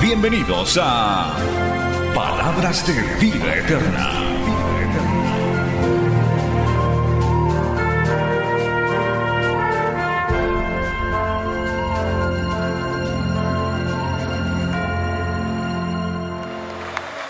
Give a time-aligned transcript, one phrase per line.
[0.00, 1.34] Bienvenidos a
[2.14, 4.12] Palabras de Vida Eterna.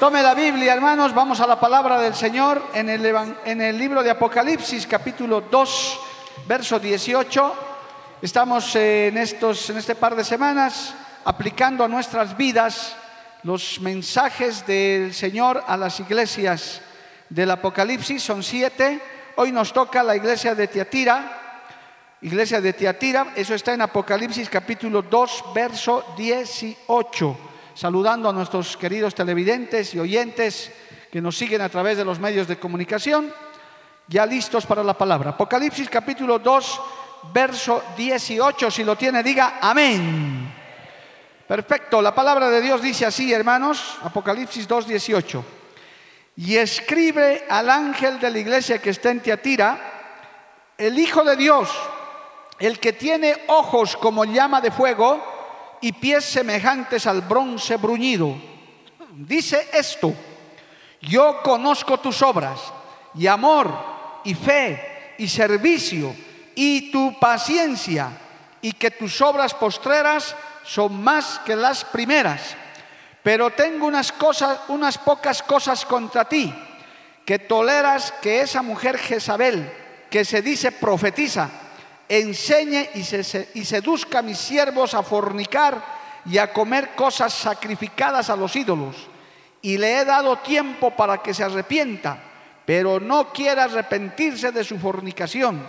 [0.00, 4.88] Tome la Biblia, hermanos, vamos a la palabra del Señor en el, libro de Apocalipsis,
[4.88, 6.00] capítulo 2,
[6.48, 7.54] verso 18.
[8.20, 10.94] Estamos en, estos, en este par de semanas
[11.26, 12.96] aplicando a nuestras vidas
[13.42, 16.80] los mensajes del Señor a las iglesias
[17.28, 19.02] del Apocalipsis, son siete.
[19.34, 21.66] Hoy nos toca la iglesia de Tiatira,
[22.22, 27.38] iglesia de Tiatira, eso está en Apocalipsis capítulo 2, verso 18
[27.74, 30.72] saludando a nuestros queridos televidentes y oyentes
[31.12, 33.30] que nos siguen a través de los medios de comunicación,
[34.08, 35.30] ya listos para la palabra.
[35.32, 36.80] Apocalipsis capítulo 2,
[37.34, 40.55] verso 18, si lo tiene, diga amén.
[41.46, 45.44] Perfecto, la palabra de Dios dice así, hermanos, Apocalipsis 2, 18.
[46.38, 51.70] Y escribe al ángel de la iglesia que está en Tiatira, el Hijo de Dios,
[52.58, 55.22] el que tiene ojos como llama de fuego,
[55.80, 58.34] y pies semejantes al bronce bruñido.
[59.12, 60.12] Dice esto,
[61.00, 62.60] yo conozco tus obras
[63.14, 63.72] y amor
[64.24, 66.14] y fe y servicio
[66.56, 68.10] y tu paciencia
[68.60, 70.34] y que tus obras postreras
[70.66, 72.56] son más que las primeras.
[73.22, 76.52] Pero tengo unas cosas, unas pocas cosas contra ti,
[77.24, 79.72] que toleras que esa mujer Jezabel,
[80.10, 81.48] que se dice profetiza,
[82.08, 85.82] enseñe y, seduzca a mis siervos a fornicar
[86.24, 89.08] y a comer cosas sacrificadas a los ídolos.
[89.62, 92.18] Y le he dado tiempo para que se arrepienta,
[92.64, 95.68] pero no quiere arrepentirse de su fornicación.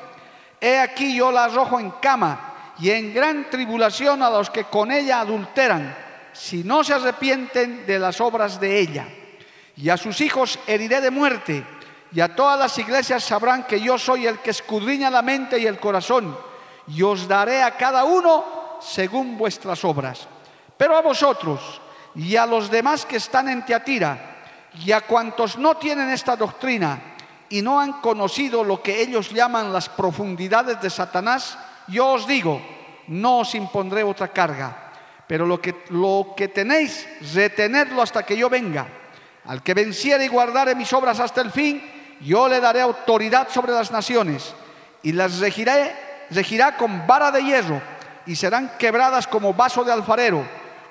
[0.62, 2.47] He aquí yo la arrojo en cama
[2.80, 5.96] y en gran tribulación a los que con ella adulteran,
[6.34, 9.08] si no se arrepienten de las obras de ella.
[9.76, 11.66] Y a sus hijos heriré de muerte
[12.12, 15.66] y a todas las iglesias sabrán que yo soy el que escudriña la mente y
[15.66, 16.38] el corazón,
[16.88, 20.28] y os daré a cada uno según vuestras obras.
[20.78, 21.82] Pero a vosotros
[22.16, 24.36] y a los demás que están en Teatira,
[24.86, 27.16] y a cuantos no tienen esta doctrina
[27.50, 32.62] y no han conocido lo que ellos llaman las profundidades de Satanás, yo os digo,
[33.08, 34.92] no os impondré otra carga,
[35.28, 38.88] pero lo que, lo que tenéis, retenedlo hasta que yo venga.
[39.46, 41.82] Al que venciere y guardare mis obras hasta el fin,
[42.22, 44.54] yo le daré autoridad sobre las naciones
[45.04, 45.96] y las regiré,
[46.32, 47.82] regirá con vara de hierro
[48.26, 50.46] y serán quebradas como vaso de alfarero,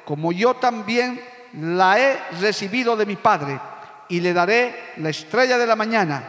[0.06, 1.20] como yo también
[1.52, 3.60] la he recibido de mi Padre
[4.08, 6.22] y le daré la estrella de la mañana.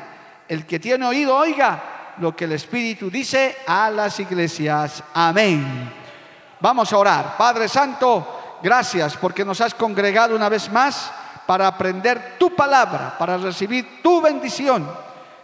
[0.50, 5.04] El que tiene oído, oiga lo que el Espíritu dice a las iglesias.
[5.14, 5.94] Amén.
[6.60, 7.38] Vamos a orar.
[7.38, 11.12] Padre Santo, gracias porque nos has congregado una vez más
[11.46, 14.90] para aprender tu palabra, para recibir tu bendición.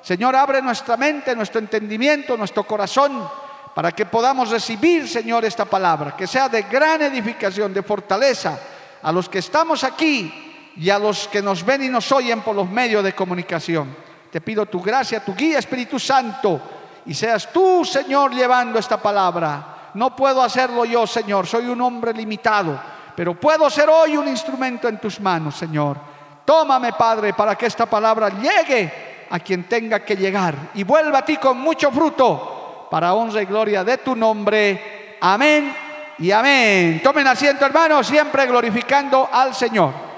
[0.01, 3.27] Señor, abre nuestra mente, nuestro entendimiento, nuestro corazón,
[3.73, 8.59] para que podamos recibir, Señor, esta palabra, que sea de gran edificación, de fortaleza
[9.01, 12.55] a los que estamos aquí y a los que nos ven y nos oyen por
[12.55, 14.02] los medios de comunicación.
[14.33, 16.59] Te pido tu gracia, tu guía, Espíritu Santo,
[17.05, 19.91] y seas tú, Señor, llevando esta palabra.
[19.93, 24.87] No puedo hacerlo yo, Señor, soy un hombre limitado pero puedo ser hoy un instrumento
[24.87, 25.97] en tus manos, Señor.
[26.45, 31.25] Tómame, Padre, para que esta palabra llegue a quien tenga que llegar y vuelva a
[31.25, 35.17] ti con mucho fruto para honra y gloria de tu nombre.
[35.21, 35.73] Amén
[36.19, 37.01] y amén.
[37.03, 40.12] Tomen asiento, hermanos, siempre glorificando al Señor.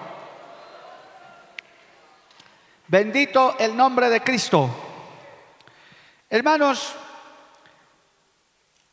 [2.88, 4.70] Bendito el nombre de Cristo.
[6.30, 6.94] Hermanos,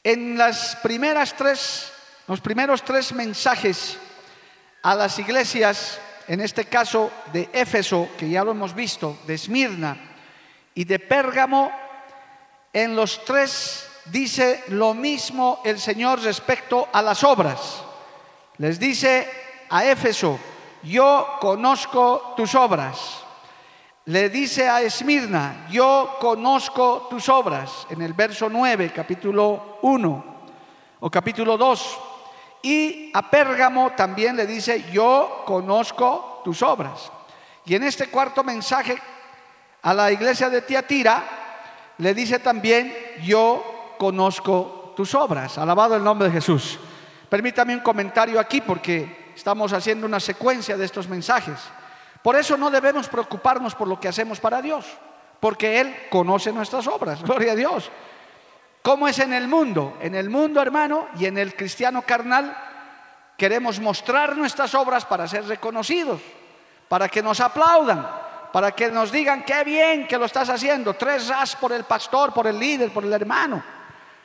[0.03, 1.93] en las primeras tres
[2.29, 3.99] los primeros tres mensajes
[4.83, 9.97] a las iglesias, en este caso de Éfeso, que ya lo hemos visto, de Esmirna
[10.75, 11.71] y de Pérgamo,
[12.73, 17.83] en los tres dice lo mismo el Señor respecto a las obras.
[18.59, 19.29] Les dice
[19.69, 20.39] a Éfeso,
[20.85, 23.22] yo conozco tus obras.
[24.07, 30.25] Le dice a Esmirna, yo conozco tus obras, en el verso 9, capítulo 1
[30.99, 32.01] o capítulo 2
[32.63, 37.13] Y a Pérgamo también le dice, yo conozco tus obras.
[37.65, 39.01] Y en este cuarto mensaje
[39.83, 41.23] a la iglesia de Tiatira,
[41.99, 45.59] le dice también, yo conozco tus obras.
[45.59, 46.77] Alabado el nombre de Jesús.
[47.29, 51.61] Permítame un comentario aquí porque estamos haciendo una secuencia de estos mensajes.
[52.23, 54.87] Por eso no debemos preocuparnos por lo que hacemos para Dios,
[55.41, 57.23] porque Él conoce nuestras obras.
[57.25, 57.91] Gloria a Dios.
[58.83, 59.97] ¿Cómo es en el mundo?
[60.01, 62.57] En el mundo, hermano, y en el cristiano carnal,
[63.37, 66.21] queremos mostrar nuestras obras para ser reconocidos,
[66.89, 68.09] para que nos aplaudan,
[68.53, 70.95] para que nos digan qué bien que lo estás haciendo.
[70.95, 73.63] Tres as por el pastor, por el líder, por el hermano.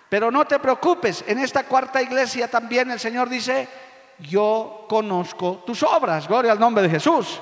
[0.10, 3.68] Pero no te preocupes, en esta cuarta iglesia también el Señor dice,
[4.20, 6.28] yo conozco tus obras.
[6.28, 7.40] Gloria al nombre de Jesús.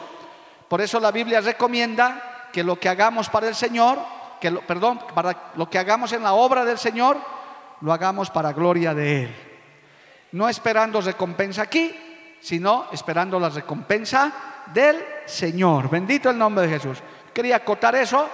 [0.68, 4.00] Por eso la Biblia recomienda que lo que hagamos para el Señor,
[4.40, 7.18] que perdón, para lo que hagamos en la obra del Señor,
[7.82, 9.36] lo hagamos para gloria de Él.
[10.32, 11.94] No esperando recompensa aquí,
[12.42, 14.32] sino esperando la recompensa
[14.74, 15.90] del Señor.
[15.90, 17.00] Bendito el nombre de Jesús.
[17.34, 18.28] Quería acotar eso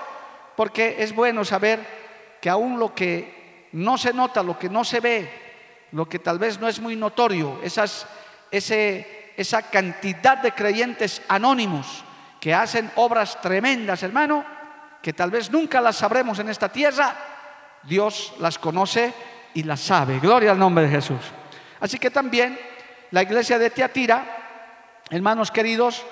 [0.56, 5.00] porque es bueno saber que aún lo que no se nota, lo que no se
[5.00, 8.08] ve, lo que tal vez no es muy notorio, esas,
[8.52, 12.04] esa cantidad de creyentes anónimos
[12.42, 14.44] que hacen obras tremendas, hermano,
[15.00, 17.16] que tal vez nunca las sabremos en esta tierra,
[17.84, 19.14] Dios las conoce
[19.54, 20.20] y las sabe.
[20.20, 21.22] Gloria al nombre de Jesús.
[21.80, 22.60] Así que también
[23.12, 24.26] la iglesia de Tiatira,
[25.12, 26.04] hermanos queridos,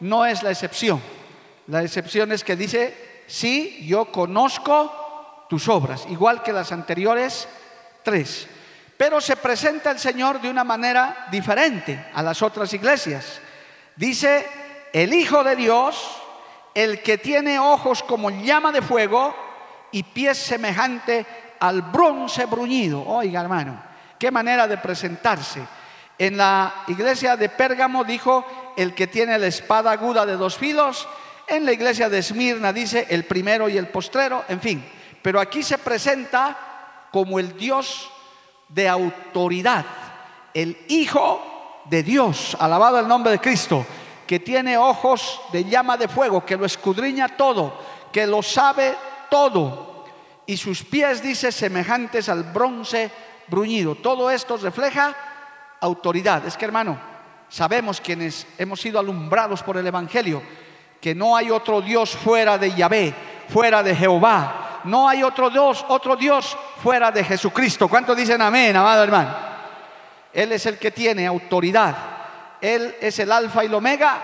[0.00, 1.00] no es la excepción.
[1.68, 7.48] La excepción es que dice, sí, yo conozco tus obras, igual que las anteriores
[8.02, 8.46] tres.
[8.98, 13.40] Pero se presenta el Señor de una manera diferente a las otras iglesias.
[13.96, 14.46] Dice,
[14.92, 16.16] el Hijo de Dios,
[16.74, 19.34] el que tiene ojos como llama de fuego
[19.90, 21.26] y pies semejante
[21.60, 23.04] al bronce bruñido.
[23.06, 23.82] Oiga, hermano,
[24.18, 25.62] qué manera de presentarse.
[26.18, 28.44] En la iglesia de Pérgamo dijo
[28.76, 31.08] el que tiene la espada aguda de dos filos.
[31.46, 34.84] En la iglesia de Esmirna dice el primero y el postrero, en fin.
[35.22, 38.10] Pero aquí se presenta como el Dios
[38.68, 39.84] de autoridad,
[40.52, 43.86] el Hijo de Dios, alabado el nombre de Cristo
[44.28, 47.80] que tiene ojos de llama de fuego, que lo escudriña todo,
[48.12, 48.94] que lo sabe
[49.30, 50.04] todo,
[50.44, 53.10] y sus pies, dice, semejantes al bronce
[53.48, 53.94] bruñido.
[53.94, 55.16] Todo esto refleja
[55.80, 56.46] autoridad.
[56.46, 56.98] Es que, hermano,
[57.48, 60.42] sabemos quienes hemos sido alumbrados por el Evangelio,
[61.00, 63.14] que no hay otro Dios fuera de Yahvé,
[63.48, 64.82] fuera de Jehová.
[64.84, 67.88] No hay otro Dios, otro Dios fuera de Jesucristo.
[67.88, 69.34] ¿Cuántos dicen amén, amado hermano?
[70.34, 72.17] Él es el que tiene autoridad
[72.60, 74.22] él es el alfa y el omega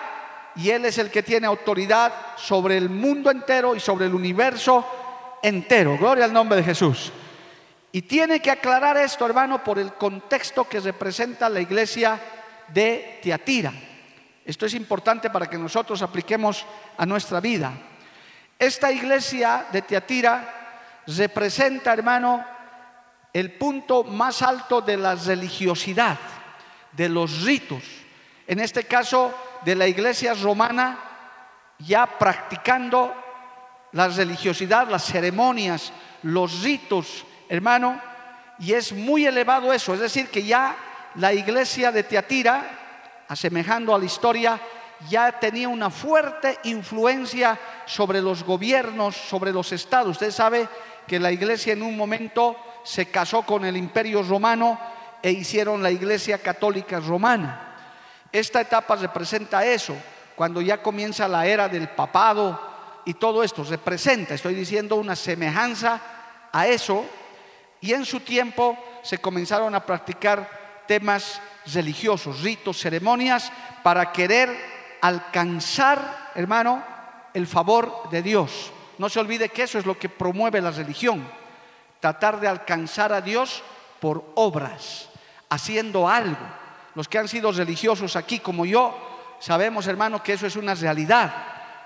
[0.56, 5.38] y Él es el que tiene autoridad sobre el mundo entero y sobre el universo
[5.42, 5.96] entero.
[5.98, 7.12] Gloria al nombre de Jesús.
[7.90, 12.20] Y tiene que aclarar esto, hermano, por el contexto que representa la iglesia
[12.68, 13.72] de Tiatira.
[14.44, 16.64] Esto es importante para que nosotros apliquemos
[16.96, 17.72] a nuestra vida.
[18.58, 22.44] Esta iglesia de Tiatira representa, hermano,
[23.32, 26.18] el punto más alto de la religiosidad,
[26.92, 28.03] de los ritos
[28.46, 29.32] en este caso
[29.64, 30.98] de la iglesia romana,
[31.78, 33.14] ya practicando
[33.92, 35.92] la religiosidad, las ceremonias,
[36.22, 38.00] los ritos, hermano,
[38.58, 40.76] y es muy elevado eso, es decir, que ya
[41.16, 44.60] la iglesia de Teatira, asemejando a la historia,
[45.08, 50.12] ya tenía una fuerte influencia sobre los gobiernos, sobre los estados.
[50.12, 50.68] Usted sabe
[51.06, 54.78] que la iglesia en un momento se casó con el imperio romano
[55.22, 57.63] e hicieron la iglesia católica romana.
[58.34, 59.96] Esta etapa representa eso,
[60.34, 62.60] cuando ya comienza la era del papado
[63.04, 66.00] y todo esto, representa, estoy diciendo, una semejanza
[66.50, 67.06] a eso,
[67.80, 71.40] y en su tiempo se comenzaron a practicar temas
[71.72, 73.52] religiosos, ritos, ceremonias,
[73.84, 74.50] para querer
[75.00, 76.82] alcanzar, hermano,
[77.34, 78.72] el favor de Dios.
[78.98, 81.24] No se olvide que eso es lo que promueve la religión,
[82.00, 83.62] tratar de alcanzar a Dios
[84.00, 85.08] por obras,
[85.50, 86.63] haciendo algo.
[86.94, 88.96] Los que han sido religiosos aquí como yo,
[89.40, 91.32] sabemos, hermano, que eso es una realidad.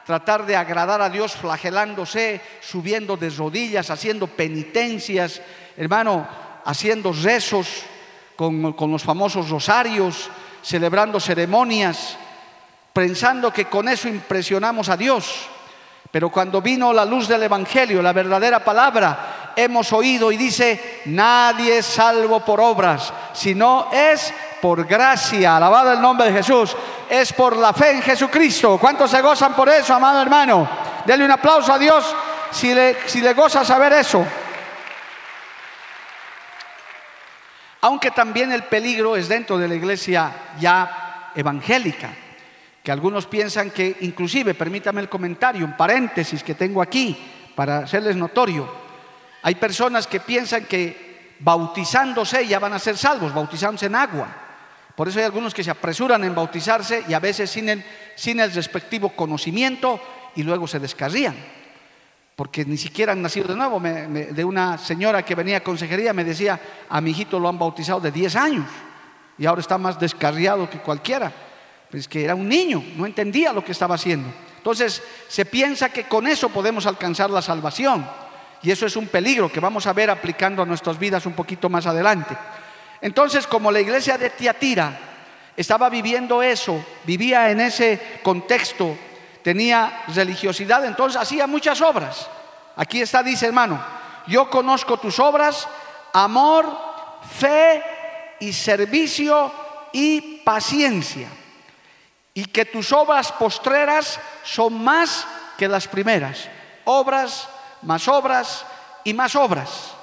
[0.05, 5.41] Tratar de agradar a Dios flagelándose, subiendo de rodillas, haciendo penitencias,
[5.77, 6.27] hermano,
[6.65, 7.83] haciendo rezos
[8.37, 10.31] con, con los famosos rosarios,
[10.63, 12.17] celebrando ceremonias,
[12.93, 15.49] pensando que con eso impresionamos a Dios.
[16.11, 21.79] Pero cuando vino la luz del Evangelio, la verdadera palabra, hemos oído y dice, nadie
[21.79, 26.77] es salvo por obras, sino es por gracia, alabado el nombre de Jesús,
[27.09, 28.79] es por la fe en Jesucristo.
[28.79, 30.69] ¿Cuántos se gozan por eso, amado hermano?
[31.05, 32.15] Denle un aplauso a Dios
[32.51, 34.25] si le, si le goza saber eso.
[37.81, 42.11] Aunque también el peligro es dentro de la iglesia ya evangélica,
[42.83, 48.17] que algunos piensan que, inclusive, permítame el comentario, un paréntesis que tengo aquí para hacerles
[48.17, 48.69] notorio,
[49.43, 54.48] hay personas que piensan que bautizándose ya van a ser salvos, bautizándose en agua.
[54.99, 57.85] Por eso hay algunos que se apresuran en bautizarse y a veces sin el,
[58.17, 60.01] sin el respectivo conocimiento
[60.35, 61.37] y luego se descarrían
[62.35, 63.81] porque ni siquiera han nacido de nuevo.
[63.81, 68.01] de una señora que venía a consejería me decía, a mi hijito lo han bautizado
[68.01, 68.67] de 10 años
[69.39, 71.33] y ahora está más descarriado que cualquiera.
[71.89, 74.29] Pues que era un niño, no entendía lo que estaba haciendo.
[74.57, 78.05] Entonces se piensa que con eso podemos alcanzar la salvación
[78.63, 81.69] y eso es un peligro que vamos a ver aplicando a nuestras vidas un poquito
[81.69, 82.37] más adelante.
[83.01, 84.99] Entonces, como la iglesia de Tiatira
[85.57, 88.97] estaba viviendo eso, vivía en ese contexto
[89.43, 92.29] tenía religiosidad, entonces hacía muchas obras.
[92.77, 93.83] Aquí está, dice hermano,
[94.27, 95.67] yo conozco tus obras,
[96.13, 96.77] amor,
[97.39, 97.83] fe
[98.41, 99.51] y servicio
[99.93, 101.29] y paciencia.
[102.35, 105.27] Y que tus obras postreras son más
[105.57, 106.49] que las primeras.
[106.85, 107.49] Obras,
[107.83, 108.65] más obras
[109.03, 109.95] y más obras.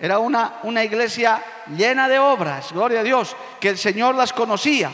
[0.00, 1.42] Era una, una iglesia
[1.76, 4.90] llena de obras, gloria a Dios, que el Señor las conocía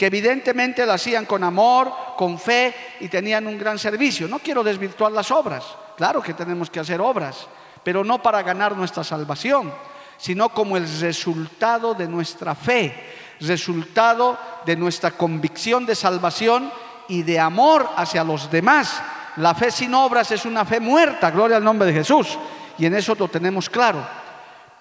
[0.00, 4.26] que evidentemente lo hacían con amor, con fe y tenían un gran servicio.
[4.28, 5.62] No quiero desvirtuar las obras,
[5.94, 7.46] claro que tenemos que hacer obras,
[7.84, 9.70] pero no para ganar nuestra salvación,
[10.16, 12.94] sino como el resultado de nuestra fe,
[13.40, 16.72] resultado de nuestra convicción de salvación
[17.06, 19.02] y de amor hacia los demás.
[19.36, 22.38] La fe sin obras es una fe muerta, gloria al nombre de Jesús,
[22.78, 24.19] y en eso lo tenemos claro.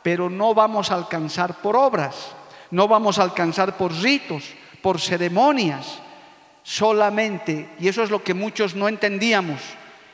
[0.04, 2.36] Pero no vamos a alcanzar por obras,
[2.72, 4.44] no vamos a alcanzar por ritos,
[4.82, 6.00] por ceremonias,
[6.64, 9.60] solamente, y eso es lo que muchos no entendíamos,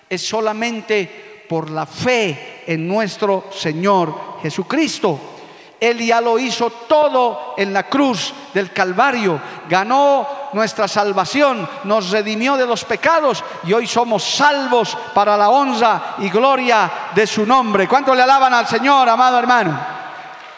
[0.10, 5.35] es solamente por la fe en nuestro Señor Jesucristo.
[5.79, 12.55] Él ya lo hizo todo en la cruz del Calvario, ganó nuestra salvación, nos redimió
[12.55, 17.88] de los pecados y hoy somos salvos para la honra y gloria de su nombre.
[17.88, 19.77] ¿Cuánto le alaban al Señor, amado hermano?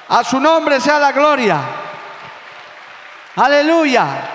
[0.10, 1.60] A su nombre sea la gloria.
[3.36, 4.30] Aleluya.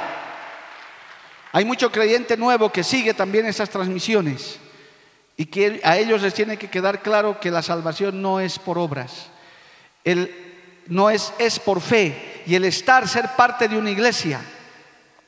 [1.53, 4.59] Hay mucho creyente nuevo que sigue también esas transmisiones
[5.37, 8.79] y que a ellos les tiene que quedar claro que la salvación no es por
[8.79, 9.29] obras,
[10.05, 10.52] el,
[10.89, 14.41] no es, es por fe y el estar, ser parte de una iglesia.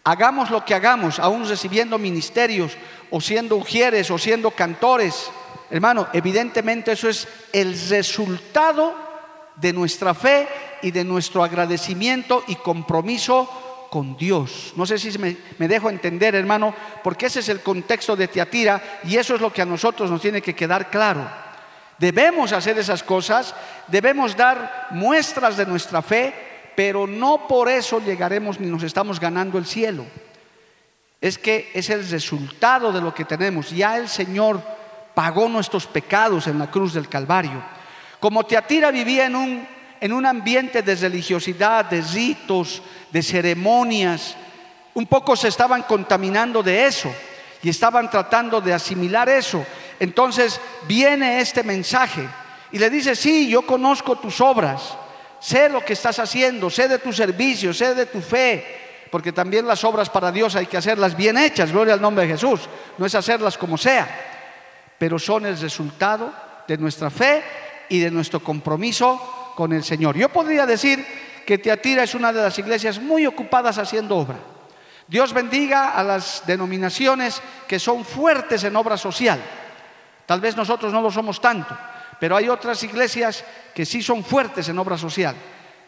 [0.04, 2.73] Hagamos lo que hagamos, aún recibiendo ministerios
[3.11, 5.30] o siendo ujieres o siendo cantores.
[5.70, 8.94] Hermano, evidentemente eso es el resultado
[9.56, 10.46] de nuestra fe
[10.82, 14.73] y de nuestro agradecimiento y compromiso con Dios.
[14.76, 15.37] No sé si me,
[15.68, 19.62] dejo entender, hermano, porque ese es el contexto de Tiatira y eso es lo que
[19.62, 21.44] a nosotros nos tiene que quedar claro.
[21.99, 23.55] Debemos hacer esas cosas,
[23.89, 26.35] debemos dar muestras de nuestra fe,
[26.75, 30.05] pero no por eso llegaremos ni nos estamos ganando el cielo.
[31.21, 33.71] Es que es el resultado de lo que tenemos.
[33.71, 34.61] Ya el Señor
[35.15, 37.63] pagó nuestros pecados en la cruz del Calvario.
[38.21, 39.69] Como Tiatira vivía en un,
[40.01, 44.37] en un ambiente de religiosidad, de ritos, de ceremonias,
[44.95, 47.15] un poco se estaban contaminando de eso
[47.63, 49.65] y estaban tratando de asimilar eso.
[50.01, 52.29] Entonces viene este mensaje
[52.73, 54.97] y le dice, sí, yo conozco tus obras,
[55.41, 59.67] sé lo que estás haciendo, sé de tu servicio, sé de tu fe, porque también
[59.67, 62.63] las obras para Dios hay que hacerlas bien hechas, gloria al nombre de Jesús,
[62.99, 64.09] no es hacerlas como sea,
[64.99, 66.33] pero son el resultado
[66.67, 67.43] de nuestra fe
[67.89, 70.17] y de nuestro compromiso con el Señor.
[70.17, 71.07] Yo podría decir
[71.47, 74.39] que Teatira es una de las iglesias muy ocupadas haciendo obra.
[75.07, 79.39] Dios bendiga a las denominaciones que son fuertes en obra social.
[80.26, 81.76] Tal vez nosotros no lo somos tanto,
[82.19, 85.35] pero hay otras iglesias que sí son fuertes en obra social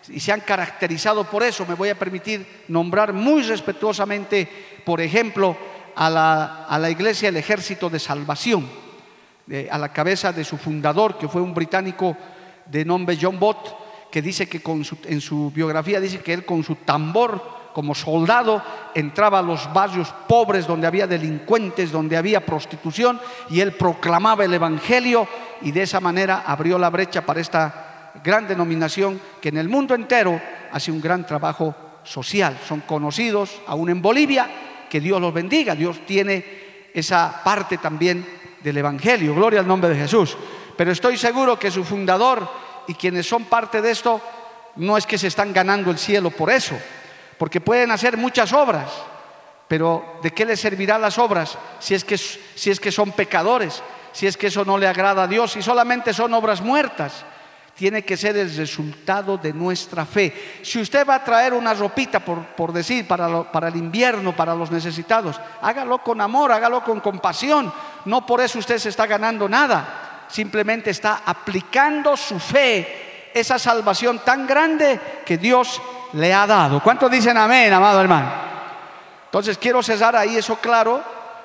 [0.08, 1.66] y se han caracterizado por eso.
[1.66, 4.48] Me voy a permitir nombrar muy respetuosamente,
[4.84, 5.56] por ejemplo,
[5.94, 8.68] a la, iglesia El Ejército de Salvación,
[9.70, 12.16] a la cabeza de su fundador, que fue un británico
[12.66, 14.60] de nombre John Bott, que dice que
[15.04, 18.62] en su biografía dice que él con su tambor como soldado
[18.94, 24.54] entraba a los barrios pobres donde había delincuentes, donde había prostitución y él proclamaba el
[24.54, 25.28] Evangelio
[25.60, 29.94] y de esa manera abrió la brecha para esta gran denominación que en el mundo
[29.94, 30.40] entero
[30.72, 32.58] hace un gran trabajo social.
[32.66, 34.48] Son conocidos aún en Bolivia,
[34.88, 38.26] que Dios los bendiga, Dios tiene esa parte también
[38.62, 40.34] del Evangelio, gloria al nombre de Jesús.
[40.78, 42.48] Pero estoy seguro que su fundador
[42.88, 44.18] y quienes son parte de esto
[44.76, 46.74] no es que se están ganando el cielo por eso,
[47.38, 48.90] porque pueden hacer muchas obras,
[49.68, 53.82] pero ¿de qué les servirá las obras si es que, si es que son pecadores,
[54.12, 57.24] si es que eso no le agrada a Dios y solamente son obras muertas?
[57.76, 60.60] tiene que ser el resultado de nuestra fe.
[60.62, 64.70] Si usted va a traer una ropita, por, decir, para, para el invierno, para los
[64.70, 67.70] necesitados, hágalo con amor, hágalo con compasión.
[68.06, 73.05] No por eso usted se está ganando nada, simplemente está aplicando su fe,
[73.36, 75.80] esa salvación tan grande que Dios
[76.14, 76.82] le ha dado.
[76.82, 78.32] ¿Cuántos dicen amén, amado hermano?
[79.26, 81.02] Entonces quiero cesar ahí eso claro,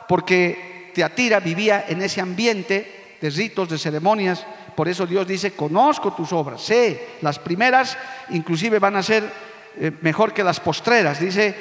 [0.07, 4.45] porque Teatira vivía en ese ambiente de ritos, de ceremonias,
[4.75, 7.97] por eso Dios dice, conozco tus obras, sé, las primeras
[8.29, 9.29] inclusive van a ser
[9.77, 11.55] eh, mejor que las postreras, dice,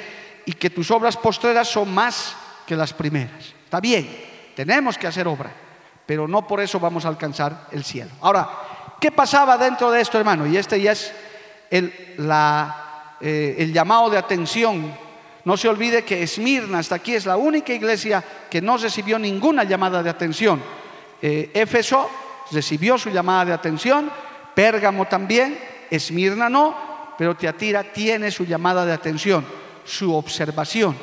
[0.45, 2.35] y que tus obras postreras son más
[2.65, 3.53] que las primeras.
[3.65, 4.09] Está bien,
[4.55, 5.51] tenemos que hacer obra,
[6.05, 8.11] pero no por eso vamos a alcanzar el cielo.
[8.21, 8.49] Ahora,
[9.01, 10.45] ¿qué pasaba dentro de esto, hermano?
[10.45, 11.11] Y este ya es
[11.71, 11.91] el,
[13.19, 14.93] eh, el llamado de atención.
[15.43, 19.63] No se olvide que Esmirna hasta aquí es la única iglesia que no recibió ninguna
[19.63, 20.61] llamada de atención.
[21.19, 22.07] Eh, Éfeso
[22.51, 24.11] recibió su llamada de atención,
[24.53, 25.57] Pérgamo también,
[25.89, 29.43] Esmirna no, pero Teatira tiene su llamada de atención,
[29.83, 30.95] su observación.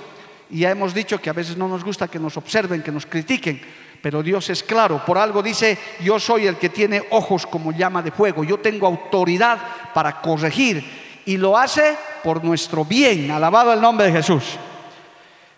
[0.51, 3.07] Y ya hemos dicho que a veces no nos gusta que nos observen, que nos
[3.07, 3.61] critiquen,
[4.03, 8.03] pero Dios es claro, por algo dice, yo soy el que tiene ojos como llama
[8.03, 9.59] de fuego, yo tengo autoridad
[9.93, 10.85] para corregir
[11.27, 14.45] y lo hace por nuestro bien, alabado el nombre de Jesús.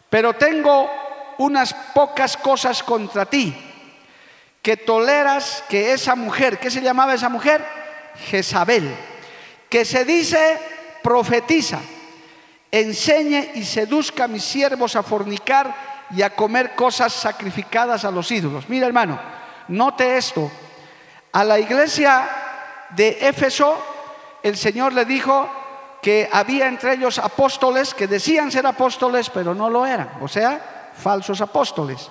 [0.09, 0.91] Pero tengo
[1.39, 3.55] unas pocas cosas contra ti,
[4.63, 7.65] que toleras que esa mujer, ¿qué se llamaba esa mujer?
[8.31, 8.95] Jezabel,
[9.69, 10.59] que se dice
[11.03, 11.81] profetiza,
[12.71, 18.31] enseñe y seduzca a mis siervos a fornicar y a comer cosas sacrificadas a los
[18.31, 18.69] ídolos.
[18.69, 19.19] Mira hermano,
[19.69, 20.50] note esto,
[21.33, 22.29] a la iglesia
[22.90, 23.79] de Éfeso
[24.43, 25.49] el Señor le dijo
[26.02, 30.90] que había entre ellos apóstoles que decían ser apóstoles pero no lo eran, o sea,
[30.95, 32.11] falsos apóstoles.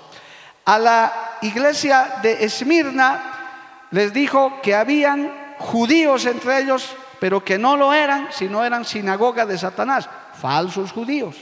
[0.65, 7.75] A la iglesia de Esmirna les dijo que habían judíos entre ellos, pero que no
[7.75, 10.07] lo eran, sino eran sinagoga de Satanás,
[10.39, 11.35] falsos judíos.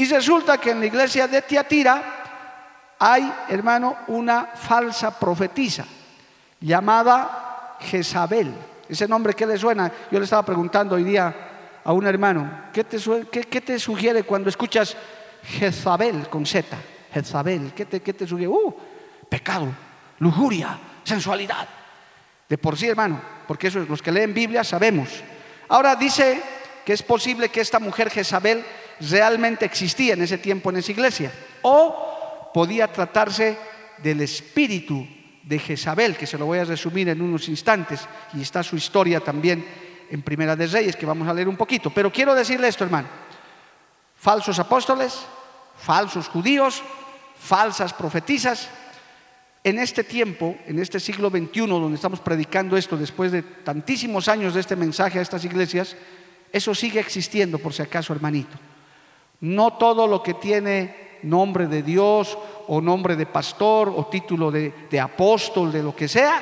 [0.00, 5.84] Y resulta que en la iglesia de Tiatira hay, hermano, una falsa profetisa
[6.58, 8.50] llamada Jezabel.
[8.88, 9.92] Ese nombre, ¿qué le suena?
[10.10, 11.34] Yo le estaba preguntando hoy día
[11.84, 14.96] a un hermano, ¿qué te, sugiere cuando escuchas
[15.42, 16.78] Jezabel con Z?
[17.12, 18.48] Jezabel, ¿qué te, qué te sugiere?
[18.48, 18.74] Uh,
[19.28, 19.68] pecado,
[20.18, 21.68] lujuria, sensualidad.
[22.48, 25.22] De por sí, hermano, porque eso los que leen Biblia sabemos.
[25.68, 26.42] Ahora dice
[26.86, 28.64] que es posible que esta mujer Jezabel
[29.08, 31.32] realmente existía en ese tiempo en esa iglesia.
[31.62, 33.56] O podía tratarse
[34.02, 35.06] del espíritu
[35.42, 39.20] de Jezabel, que se lo voy a resumir en unos instantes, y está su historia
[39.20, 39.64] también
[40.10, 41.90] en Primera de Reyes, que vamos a leer un poquito.
[41.90, 43.08] Pero quiero decirle esto, hermano.
[44.16, 45.18] Falsos apóstoles,
[45.76, 46.82] falsos judíos,
[47.38, 48.68] falsas profetizas.
[49.62, 54.54] En este tiempo, en este siglo XXI, donde estamos predicando esto después de tantísimos años
[54.54, 55.96] de este mensaje a estas iglesias,
[56.52, 58.58] eso sigue existiendo, por si acaso, hermanito.
[59.40, 62.36] No todo lo que tiene nombre de Dios
[62.68, 66.40] o nombre de pastor o título de, apóstol, de lo que sea,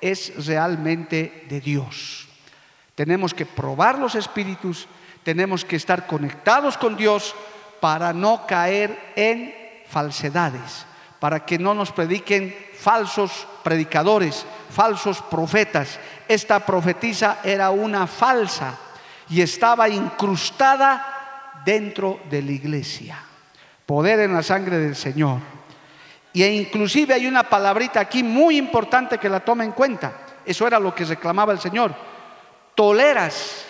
[0.00, 2.28] es realmente de Dios.
[2.94, 4.86] Tenemos que probar los espíritus,
[5.22, 7.34] tenemos que estar conectados con Dios
[7.80, 9.54] para no caer en
[9.86, 10.86] falsedades,
[11.18, 15.98] para que no nos prediquen falsos predicadores, falsos profetas.
[16.28, 18.78] Esta profetisa era una falsa
[19.28, 21.09] y estaba incrustada
[21.64, 23.18] dentro de la iglesia.
[23.86, 25.38] Poder en la sangre del Señor.
[26.32, 30.12] Y e inclusive hay una palabrita aquí muy importante que la tome en cuenta.
[30.46, 31.94] Eso era lo que reclamaba el Señor.
[32.74, 33.66] Toleras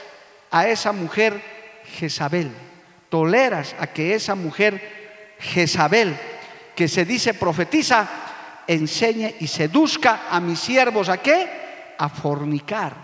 [0.51, 1.41] a esa mujer
[1.85, 2.53] Jezabel
[3.11, 6.17] toleras a que esa mujer Jezabel,
[6.75, 8.09] que se dice profetiza,
[8.67, 11.95] enseñe y seduzca a mis siervos a qué?
[11.99, 12.95] A fornicar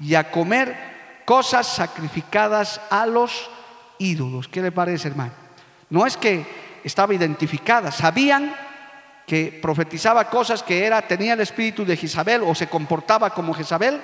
[0.00, 3.50] y a comer cosas sacrificadas a los
[3.98, 4.48] ídolos.
[4.48, 5.32] ¿Qué le parece, hermano?
[5.90, 6.44] No es que
[6.84, 8.54] estaba identificada, sabían
[9.26, 14.00] que profetizaba cosas que era tenía el espíritu de Jezabel o se comportaba como Jezabel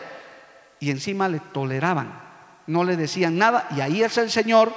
[0.78, 2.10] y encima le toleraban,
[2.66, 4.72] no le decían nada y ahí es el Señor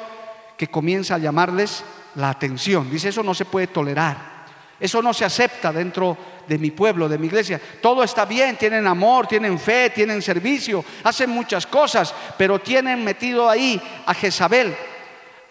[0.58, 1.84] que comienza a llamarles
[2.16, 2.90] la atención.
[2.90, 4.34] Dice, eso no se puede tolerar.
[4.80, 7.62] Eso no se acepta dentro de mi pueblo, de mi iglesia.
[7.82, 13.50] Todo está bien, tienen amor, tienen fe, tienen servicio, hacen muchas cosas, pero tienen metido
[13.50, 14.76] ahí a Jezabel,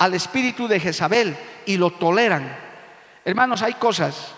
[0.03, 2.57] al espíritu de Jezabel, y lo toleran.
[3.25, 4.33] Hermanos, hay cosas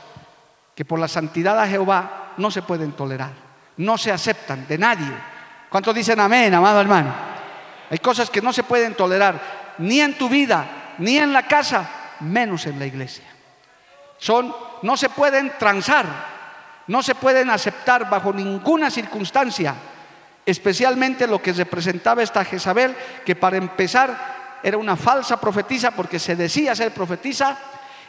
[0.75, 3.33] que por la santidad a Jehová no se pueden tolerar,
[3.79, 5.11] no se aceptan de nadie.
[5.71, 7.15] ¿Cuántos dicen amén, amado hermano?
[7.89, 9.41] Hay cosas que no se pueden tolerar
[9.79, 10.67] ni en tu vida,
[10.99, 11.89] ni en la casa,
[12.21, 13.25] menos en la iglesia.
[14.19, 16.05] Son, no se pueden transar,
[16.89, 19.75] no se pueden aceptar bajo ninguna circunstancia.
[20.47, 26.35] especialmente lo que representaba esta Jezabel, que para empezar era una falsa profetisa porque se
[26.35, 27.59] decía ser profetisa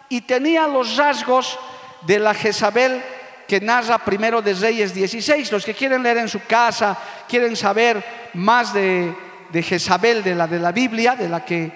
[0.08, 1.60] y tenía los rasgos
[2.08, 3.04] de la Jezabel
[3.46, 5.52] que narra primero de Reyes 16.
[5.52, 9.14] Los que quieren leer en su casa, quieren saber más de,
[9.52, 11.70] Jezabel, de la de la Biblia, de la que,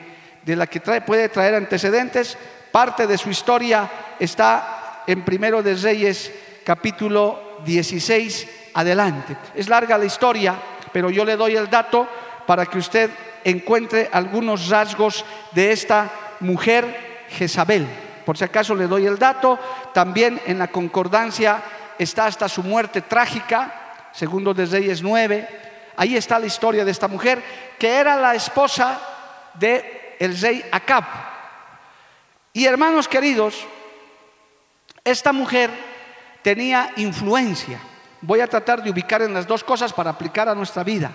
[0.43, 2.37] de la que puede traer antecedentes,
[2.71, 6.31] parte de su historia está en primero de Reyes
[6.63, 9.35] capítulo 16 adelante.
[9.55, 10.55] Es larga la historia,
[10.93, 12.07] pero yo le doy el dato
[12.47, 13.11] para que usted
[13.43, 17.87] encuentre algunos rasgos de esta mujer Jezabel.
[18.25, 19.57] Por si acaso le doy el dato,
[19.93, 21.61] también en la concordancia
[21.97, 25.47] está hasta su muerte trágica, segundo de Reyes 9.
[25.97, 27.43] Ahí está la historia de esta mujer,
[27.77, 28.99] que era la esposa
[29.55, 31.03] de el rey Acab.
[32.53, 33.65] Y hermanos queridos,
[35.03, 35.71] esta mujer
[36.41, 37.79] tenía influencia.
[38.21, 41.11] Voy a tratar de ubicar en las dos cosas para aplicar a nuestra vida.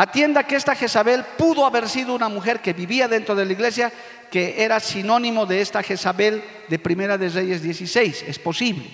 [0.00, 3.92] Atienda que esta Jezabel pudo haber sido una mujer que vivía dentro de la iglesia,
[4.30, 8.24] que era sinónimo de esta Jezabel de Primera de Reyes 16.
[8.26, 8.88] Es posible.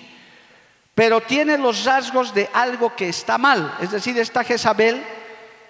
[0.93, 3.77] Pero tiene los rasgos de algo que está mal.
[3.79, 5.01] Es decir, esta Jezabel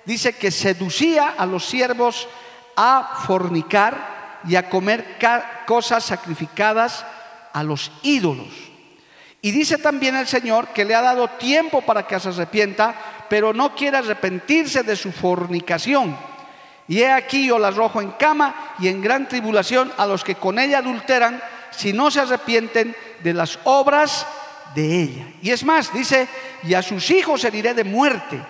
[0.05, 2.27] dice que seducía a los siervos
[2.75, 5.19] a fornicar y a comer
[5.67, 7.05] cosas sacrificadas
[7.53, 8.47] a los ídolos.
[9.41, 12.95] Y dice también el Señor que le ha dado tiempo para que se arrepienta,
[13.29, 16.17] pero no quiere arrepentirse de su fornicación.
[16.87, 20.35] Y he aquí yo la arrojo en cama y en gran tribulación a los que
[20.35, 24.25] con ella adulteran, si no se arrepienten de las obras
[24.73, 25.27] de ella.
[25.41, 26.27] Y es más, dice,
[26.63, 28.41] y a sus hijos heriré de muerte.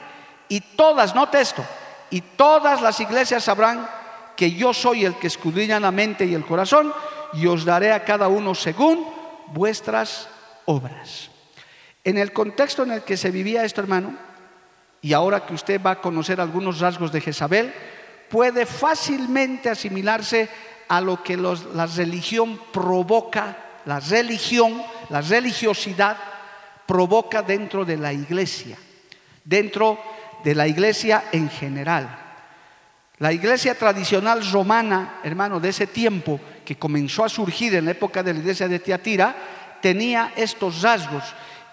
[0.50, 1.66] Y todas, note esto,
[2.10, 3.90] y todas las iglesias sabrán
[4.36, 6.94] que yo soy el que escudriña la mente y el corazón,
[7.34, 9.06] y os daré a cada uno según
[9.48, 10.30] vuestras
[10.66, 11.30] obras.
[12.04, 14.27] En el contexto en el que se vivía esto, hermano,
[15.02, 17.74] y ahora que usted va a conocer algunos rasgos de Jezabel,
[18.30, 20.50] puede fácilmente asimilarse
[20.88, 26.18] a lo que la religión provoca, la religión, la religiosidad
[26.86, 28.78] provoca dentro de la iglesia,
[29.44, 30.00] dentro
[30.44, 32.24] de la iglesia en general.
[33.20, 38.22] La iglesia tradicional romana, hermano, de ese tiempo que comenzó a surgir en la época
[38.22, 39.36] de la iglesia de Tiatira,
[39.82, 41.24] tenía estos rasgos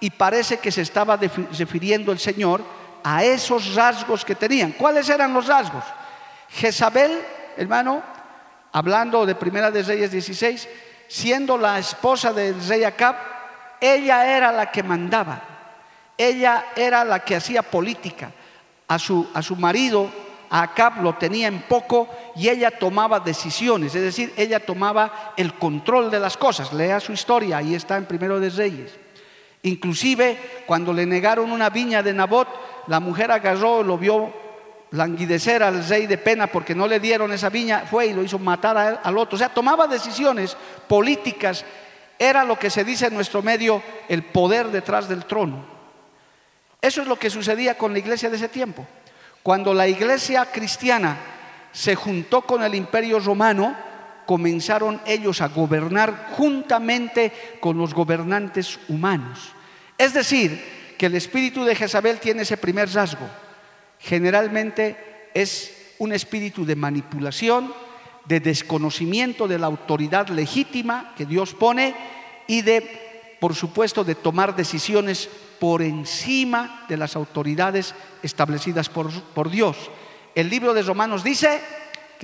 [0.00, 2.62] y parece que se estaba refiriendo el Señor
[3.04, 4.72] a esos rasgos que tenían.
[4.72, 5.84] ¿Cuáles eran los rasgos?
[6.48, 7.20] Jezabel,
[7.56, 8.02] hermano,
[8.72, 10.68] hablando de Primera de Reyes 16,
[11.06, 13.14] siendo la esposa del rey Acab,
[13.80, 15.42] ella era la que mandaba,
[16.16, 18.32] ella era la que hacía política.
[18.86, 20.10] A su, a su marido,
[20.50, 26.10] Acab, lo tenía en poco y ella tomaba decisiones, es decir, ella tomaba el control
[26.10, 26.72] de las cosas.
[26.72, 29.03] Lea su historia, ahí está en Primero de Reyes.
[29.64, 32.48] Inclusive cuando le negaron una viña de Nabot,
[32.86, 34.32] la mujer agarró, lo vio
[34.90, 38.38] languidecer al rey de pena porque no le dieron esa viña, fue y lo hizo
[38.38, 39.36] matar al otro.
[39.36, 41.64] O sea, tomaba decisiones políticas.
[42.18, 45.64] Era lo que se dice en nuestro medio el poder detrás del trono.
[46.80, 48.86] Eso es lo que sucedía con la iglesia de ese tiempo.
[49.42, 51.16] Cuando la iglesia cristiana
[51.72, 53.74] se juntó con el imperio romano,
[54.26, 59.52] comenzaron ellos a gobernar juntamente con los gobernantes humanos.
[59.98, 60.62] Es decir,
[60.98, 63.28] que el espíritu de Jezabel tiene ese primer rasgo
[64.04, 67.72] generalmente es un espíritu de manipulación,
[68.26, 71.94] de desconocimiento de la autoridad legítima que Dios pone
[72.46, 79.50] y de, por supuesto, de tomar decisiones por encima de las autoridades establecidas por, por
[79.50, 79.76] Dios.
[80.34, 81.60] El libro de Romanos dice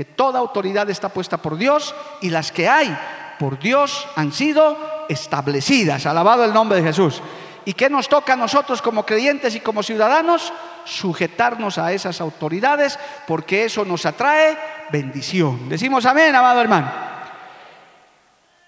[0.00, 2.96] que toda autoridad está puesta por Dios y las que hay
[3.38, 6.06] por Dios han sido establecidas.
[6.06, 7.20] Alabado el nombre de Jesús.
[7.66, 10.54] ¿Y qué nos toca a nosotros como creyentes y como ciudadanos?
[10.86, 14.56] Sujetarnos a esas autoridades porque eso nos atrae
[14.90, 15.68] bendición.
[15.68, 16.90] Decimos amén, amado hermano.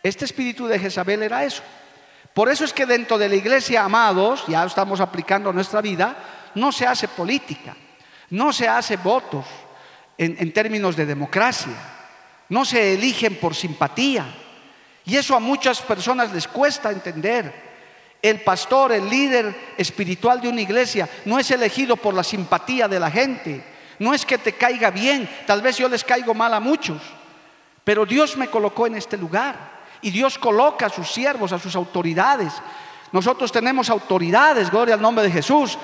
[0.02, 1.62] Este espíritu de Jezabel era eso.
[2.34, 6.14] Por eso es que dentro de la iglesia, amados, ya estamos aplicando nuestra vida,
[6.56, 7.74] no se hace política,
[8.28, 9.46] no se hace votos
[10.24, 11.72] en, términos de democracia,
[12.48, 14.26] no se eligen por simpatía.
[15.04, 17.72] Y eso a muchas personas les cuesta entender.
[18.20, 23.00] El pastor, el líder espiritual de una iglesia, no es elegido por la simpatía de
[23.00, 23.64] la gente.
[23.98, 27.00] No es que te caiga bien, tal vez yo les caigo mal a muchos,
[27.84, 31.76] pero Dios me colocó en este lugar y Dios coloca a sus siervos, a sus
[31.76, 32.52] autoridades.
[33.12, 35.78] Nosotros tenemos autoridades, gloria al nombre de Jesús,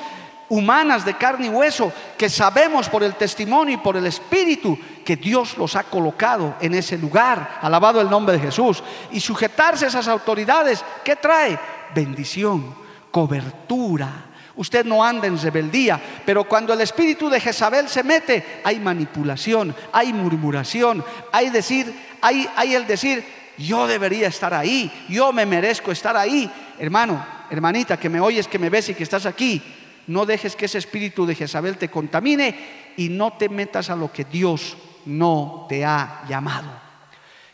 [0.48, 5.16] humanas de carne y hueso, que sabemos por el testimonio y por el Espíritu que
[5.16, 7.58] Dios los ha colocado en ese lugar.
[7.60, 8.82] Alabado el nombre de Jesús.
[9.10, 11.58] Y sujetarse a esas autoridades, ¿qué trae?
[11.94, 12.74] bendición,
[13.10, 14.26] cobertura,
[14.58, 19.72] Usted no anda en rebeldía, pero cuando el espíritu de Jezabel se mete, hay manipulación,
[19.92, 23.24] hay murmuración, hay decir, hay, hay el decir,
[23.56, 26.50] yo debería estar ahí, yo me merezco estar ahí.
[26.76, 29.62] Hermano, hermanita, que me oyes, que me ves y que estás aquí,
[30.08, 34.10] no dejes que ese espíritu de Jezabel te contamine y no te metas a lo
[34.10, 36.68] que Dios no te ha llamado.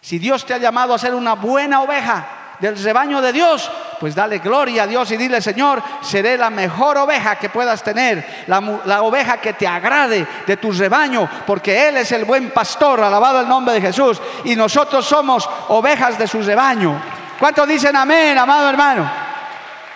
[0.00, 4.14] Si Dios te ha llamado a ser una buena oveja del rebaño de Dios, pues
[4.14, 9.02] dale gloria a Dios y dile, Señor, seré la mejor oveja que puedas tener, la,
[9.02, 13.48] oveja que te agrade de tu rebaño, porque Él es el buen pastor, alabado el
[13.48, 17.02] nombre de Jesús, y nosotros somos ovejas de su rebaño.
[17.38, 19.10] ¿Cuántos dicen amén, amado hermano?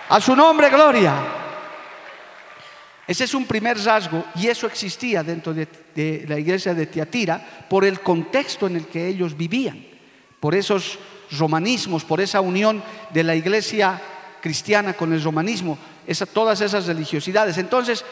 [0.09, 1.38] A su nombre, gloria.
[3.09, 7.83] Ese es un primer rasgo y eso existía dentro de, la iglesia de Tiatira por
[7.83, 9.83] el contexto en el que ellos vivían,
[10.39, 10.99] por esos
[11.31, 13.99] romanismos, por esa unión de la iglesia
[14.43, 15.79] cristiana con el romanismo,
[16.31, 17.57] todas esas religiosidades.
[17.57, 18.05] Entonces,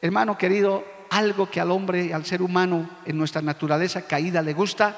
[0.00, 4.96] hermano querido, algo que al hombre, al ser humano, en nuestra naturaleza caída le gusta,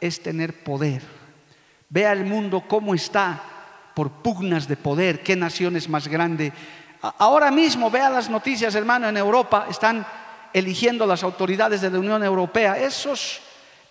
[0.00, 1.02] es tener poder.
[1.90, 3.42] Vea el mundo cómo está
[3.94, 6.54] por pugnas de poder, qué nación es más grande.
[7.18, 10.06] Ahora mismo, vea las noticias, hermano, en Europa están
[10.52, 12.78] eligiendo las autoridades de la Unión Europea.
[12.78, 13.42] Esos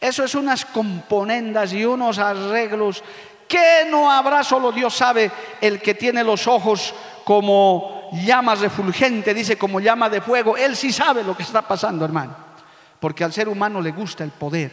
[0.04, 3.02] eso es unas componendas y unos arreglos
[3.48, 9.58] que no habrá, solo Dios sabe, el que tiene los ojos como llamas refulgente, dice
[9.58, 10.58] como llama de fuego.
[10.58, 12.36] Él sí sabe lo que está pasando, hermano.
[13.00, 14.72] Porque al ser humano le gusta el poder.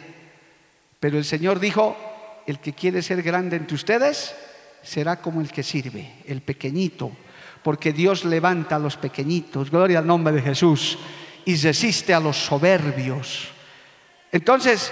[0.99, 1.95] Pero el Señor dijo,
[2.45, 4.35] el que quiere ser grande entre ustedes
[4.83, 7.09] será como el que sirve, el pequeñito.
[7.63, 10.97] Porque Dios levanta a los pequeñitos, gloria al nombre de Jesús,
[11.45, 13.49] y resiste a los soberbios.
[14.31, 14.91] Entonces,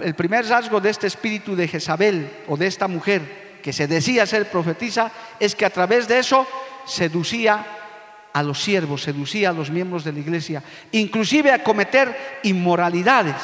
[0.00, 4.26] el primer rasgo de este espíritu de Jezabel o de esta mujer que se decía
[4.26, 6.46] ser profetisa es que a través de eso
[6.86, 7.64] seducía
[8.32, 10.62] a los siervos, seducía a los miembros de la iglesia,
[10.92, 13.36] inclusive a cometer inmoralidades,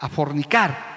[0.00, 0.90] a fornicar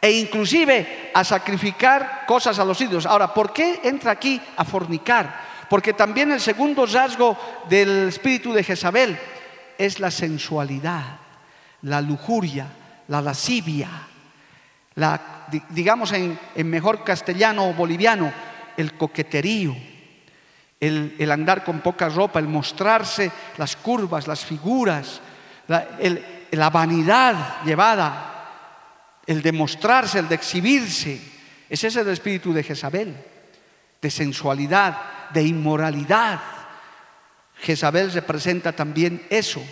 [0.00, 3.06] e inclusive a sacrificar cosas a los ídolos.
[3.06, 5.45] Ahora, ¿por qué entra aquí a fornicar?
[5.68, 7.36] Porque también el segundo rasgo
[7.68, 9.18] del espíritu de Jezabel
[9.78, 11.18] es la sensualidad,
[11.82, 12.66] la lujuria,
[13.08, 13.88] la lascivia,
[14.94, 18.32] la, digamos en, mejor castellano o boliviano,
[18.76, 19.76] el coqueterío,
[20.80, 25.20] el, andar con poca ropa, el mostrarse las curvas, las figuras,
[25.68, 25.86] la,
[26.50, 28.32] la vanidad llevada,
[29.26, 31.20] el demostrarse, el de exhibirse.
[31.68, 33.16] Ese es el espíritu de Jezabel,
[34.00, 34.98] de sensualidad,
[35.32, 36.40] de inmoralidad.
[37.60, 39.62] Jezabel representa también eso.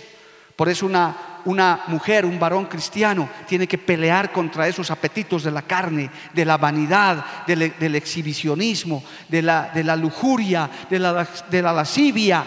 [0.57, 5.51] Por eso una, una mujer, un varón cristiano, tiene que pelear contra esos apetitos de
[5.51, 11.63] la carne, de la vanidad, del, exhibicionismo, de la, de la, lujuria, de la, de
[11.63, 12.45] la lascivia.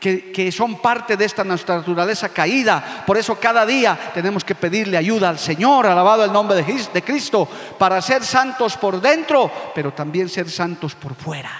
[0.00, 3.04] Que, son parte de esta nuestra naturaleza caída.
[3.06, 7.48] Por eso cada día tenemos que pedirle ayuda al Señor, alabado el nombre de Cristo,
[7.78, 11.50] para ser santos por dentro, pero también ser santos por fuera.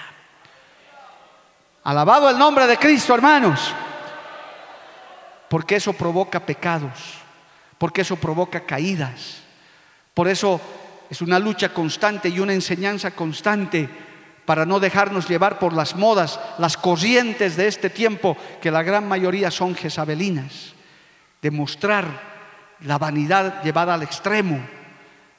[1.83, 3.73] Alabado el nombre de Cristo, hermanos
[5.49, 7.15] porque eso provoca pecados,
[7.77, 9.41] porque eso provoca caídas.
[10.13, 10.61] Por eso
[11.09, 13.89] es una lucha constante y una enseñanza constante
[14.49, 19.07] para no dejarnos llevar por las modas, las corrientes de este tiempo, que la gran
[19.07, 20.73] mayoría son jezabelinas.
[21.39, 22.07] Demostrar
[22.79, 24.59] la vanidad llevada al extremo,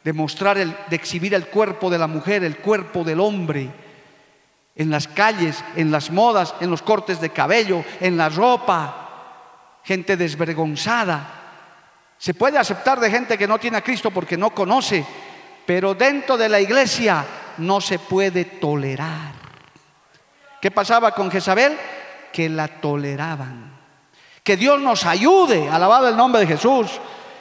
[0.05, 3.69] demostrar el, de exhibir el cuerpo de la mujer, el cuerpo del hombre,
[4.77, 10.17] en las calles, en las modas, en los cortes de cabello, en la ropa, gente
[10.17, 12.15] desvergonzada.
[12.17, 15.05] Se puede aceptar de gente que no tiene a Cristo porque no conoce,
[15.67, 17.27] pero dentro de la iglesia
[17.59, 19.33] no se puede tolerar.
[20.61, 21.77] ¿Qué pasaba con Jezabel?
[22.33, 23.71] Que la toleraban.
[24.43, 27.01] Que Dios nos ayude, alabado el nombre de Jesús.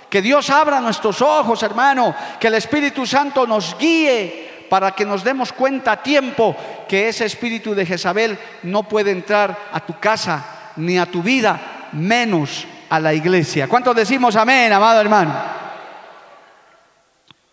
[0.10, 2.16] Que Dios abra nuestros ojos, hermano.
[2.40, 6.56] Que el Espíritu Santo nos guíe para que nos demos cuenta a tiempo
[6.88, 11.90] que ese espíritu de Jezabel no puede entrar a tu casa ni a tu vida
[11.92, 13.68] menos a la iglesia.
[13.68, 15.34] ¿Cuántos decimos amén, amado hermano?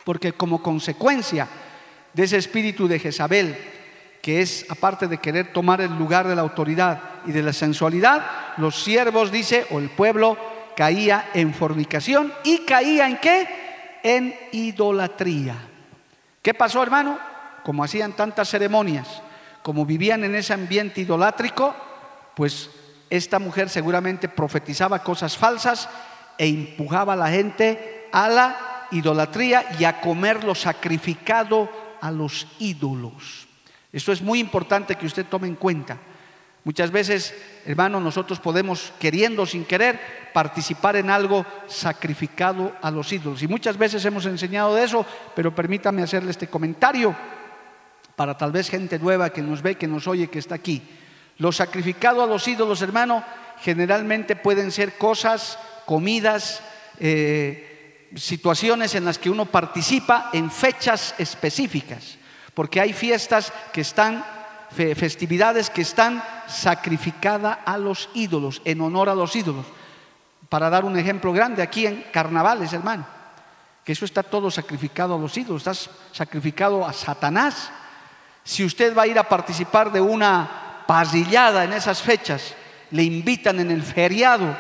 [0.05, 1.49] Porque como consecuencia
[2.17, 3.55] de ese espíritu de Jezabel,
[4.23, 8.25] que es, aparte de querer tomar el lugar de la autoridad y de la sensualidad,
[8.57, 10.39] los siervos, dice, o el pueblo,
[10.75, 14.01] caía en fornicación y caía en qué?
[14.03, 15.57] En idolatría.
[16.41, 17.19] ¿Qué pasó, hermano?
[17.63, 19.21] Como hacían tantas ceremonias,
[19.63, 21.77] como vivían en ese ambiente idolátrico,
[22.35, 22.71] pues
[23.11, 25.87] esta mujer seguramente profetizaba cosas falsas
[26.39, 32.47] e empujaba a la gente a la idolatría y a comer lo sacrificado a los
[32.59, 33.47] ídolos.
[33.93, 35.99] Esto es muy importante que usted tome en cuenta,
[36.67, 37.33] Muchas veces,
[37.65, 40.01] hermano, nosotros podemos, queriendo sin querer,
[40.35, 43.41] participar en algo sacrificado a los ídolos.
[43.41, 45.07] Y muchas veces hemos enseñado de eso,
[45.37, 47.15] pero permítame hacerle este comentario
[48.17, 50.83] para tal vez gente nueva que nos ve, que nos oye, que está aquí.
[51.39, 53.23] Lo sacrificado a los ídolos, hermano,
[53.61, 56.63] generalmente pueden ser cosas, comidas,
[56.99, 57.76] eh,
[58.17, 62.17] situaciones en las que uno participa en fechas específicas,
[62.55, 64.25] porque hay fiestas que están
[64.71, 69.65] festividades que están sacrificadas a los ídolos, en honor a los ídolos.
[70.49, 73.07] Para dar un ejemplo grande, aquí en carnavales, hermano,
[73.85, 77.71] que eso está todo sacrificado a los ídolos, está sacrificado a Satanás.
[78.45, 82.55] Si usted va a ir a participar de una pasillada en esas fechas,
[82.91, 84.57] le invitan en el feriado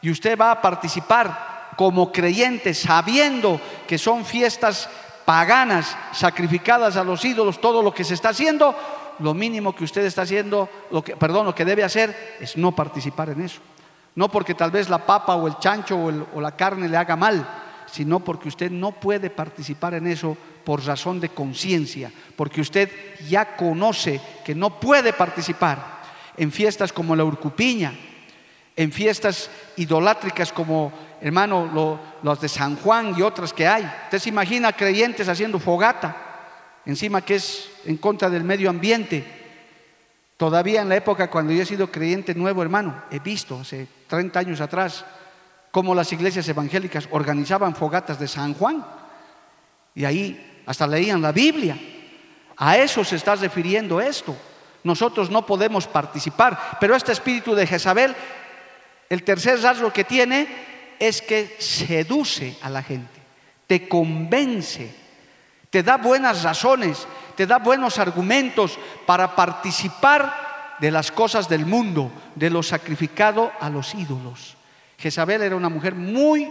[0.00, 1.47] y usted va a participar
[1.78, 4.90] como creyente sabiendo que son fiestas
[5.24, 8.74] paganas sacrificadas a los ídolos, todo lo que se está haciendo,
[9.20, 12.72] lo mínimo que usted está haciendo, lo que, perdón, lo que debe hacer es no
[12.72, 13.60] participar en eso.
[14.16, 15.96] No porque tal vez la papa o el chancho
[16.34, 17.48] o, la carne le haga mal,
[17.86, 22.90] sino porque usted no puede participar en eso por razón de conciencia, porque usted
[23.28, 26.00] ya conoce que no puede participar
[26.36, 27.94] en fiestas como la urcupiña,
[28.74, 33.84] en fiestas idolátricas como, hermano, los de San Juan y otras que hay.
[34.04, 36.28] Usted se imagina creyentes haciendo fogata
[36.88, 39.24] encima que es en contra del medio ambiente.
[40.36, 44.40] Todavía en la época cuando yo he sido creyente nuevo, hermano, he visto hace 30
[44.40, 45.04] años atrás
[45.70, 48.84] cómo las iglesias evangélicas organizaban fogatas de San Juan
[49.94, 51.78] y ahí hasta leían la Biblia.
[52.56, 54.34] A eso se está refiriendo esto.
[54.82, 58.14] Nosotros no podemos participar, pero este espíritu de Jezabel,
[59.10, 60.67] el tercer rasgo que tiene
[60.98, 63.20] es que seduce a la gente,
[63.66, 65.08] te convence
[65.70, 67.06] te da buenas razones,
[67.36, 73.68] te da buenos argumentos para participar de las cosas del mundo, de lo sacrificado a
[73.68, 74.56] los ídolos.
[74.96, 76.50] Jezabel era una mujer muy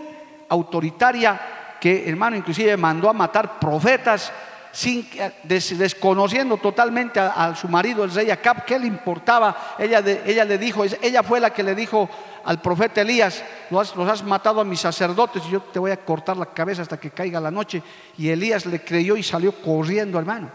[0.49, 1.39] autoritaria
[1.81, 4.31] que, hermano, inclusive mandó a matar profetas
[4.77, 5.09] sin,
[5.43, 9.75] desconociendo totalmente a, su marido, el rey Acab, ¿qué le importaba?
[9.79, 12.07] Ella, ella le dijo, ella fue la que le dijo
[12.43, 16.37] al profeta Elías, los has, matado a mis sacerdotes y yo te voy a cortar
[16.37, 17.81] la cabeza hasta que caiga la noche.
[18.19, 20.51] Y Elías le creyó y salió corriendo, hermano,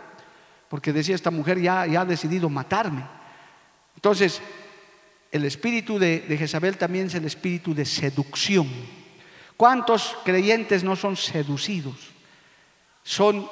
[0.68, 3.04] porque decía, esta mujer ya, ha decidido matarme.
[3.96, 4.40] Entonces,
[5.32, 8.68] el espíritu de, de Jezabel también es el espíritu de seducción.
[9.56, 12.12] ¿Cuántos creyentes no son seducidos?
[13.02, 13.48] Son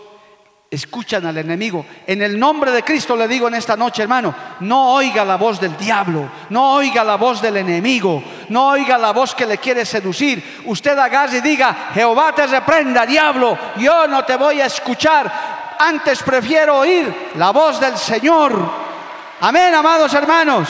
[0.71, 1.85] escuchan al enemigo.
[2.07, 5.61] En el nombre de Cristo le digo en esta noche, hermano, no oiga la voz
[5.61, 9.85] del diablo, no oiga la voz del enemigo, no oiga la voz que le quiere
[9.85, 10.63] seducir.
[10.67, 15.77] Usted agarre y diga, Jehová te reprenda, diablo, yo no te voy a escuchar.
[15.79, 18.53] Antes prefiero oír la voz del Señor.
[19.41, 20.69] Amén, amados hermanos.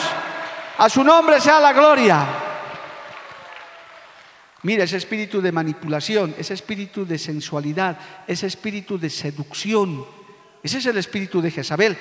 [0.79, 2.25] A su nombre sea la gloria.
[4.63, 7.97] Mira, ese espíritu de manipulación, ese espíritu de sensualidad,
[8.27, 10.05] ese espíritu de seducción,
[10.61, 11.97] ese es el espíritu de Jezabel,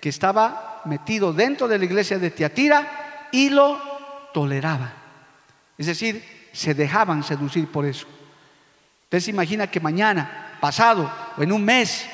[0.00, 3.80] que estaba metido dentro de la iglesia de Tiatira y lo
[4.34, 4.92] toleraba.
[5.78, 8.06] Es decir, se dejaban seducir por eso.
[9.04, 12.04] Usted se imagina que mañana, pasado o en un mes,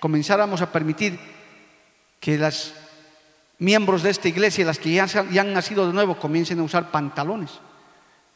[0.00, 1.18] comenzáramos a permitir
[2.18, 2.72] que los
[3.58, 5.06] miembros de esta iglesia, las que ya
[5.40, 7.60] han nacido de nuevo, comiencen a usar pantalones.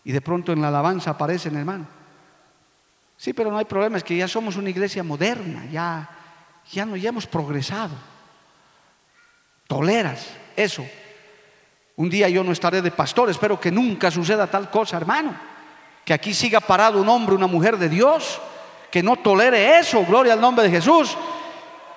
[0.04, 1.86] Y de pronto en la alabanza aparecen, hermano.
[3.16, 6.08] Sí, pero no hay problema, es que ya somos una iglesia moderna, ya,
[6.72, 7.94] ya, no, ya hemos progresado.
[9.68, 10.84] Toleras eso.
[11.96, 15.34] Un día yo no estaré de pastor, espero que nunca suceda tal cosa, hermano.
[16.04, 18.40] Que aquí siga parado un hombre, una mujer de Dios,
[18.90, 21.16] que no tolere eso, gloria al nombre de Jesús,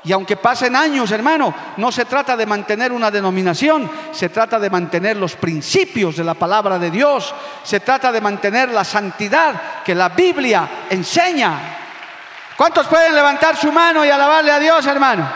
[0.05, 4.69] y aunque pasen años, hermano, no se trata de mantener una denominación, se trata de
[4.69, 9.95] mantener los principios de la palabra de Dios, se trata de mantener la santidad que
[9.95, 11.59] la Biblia enseña.
[12.55, 15.27] ¿Cuántos pueden levantar su mano y alabarle a Dios, hermano?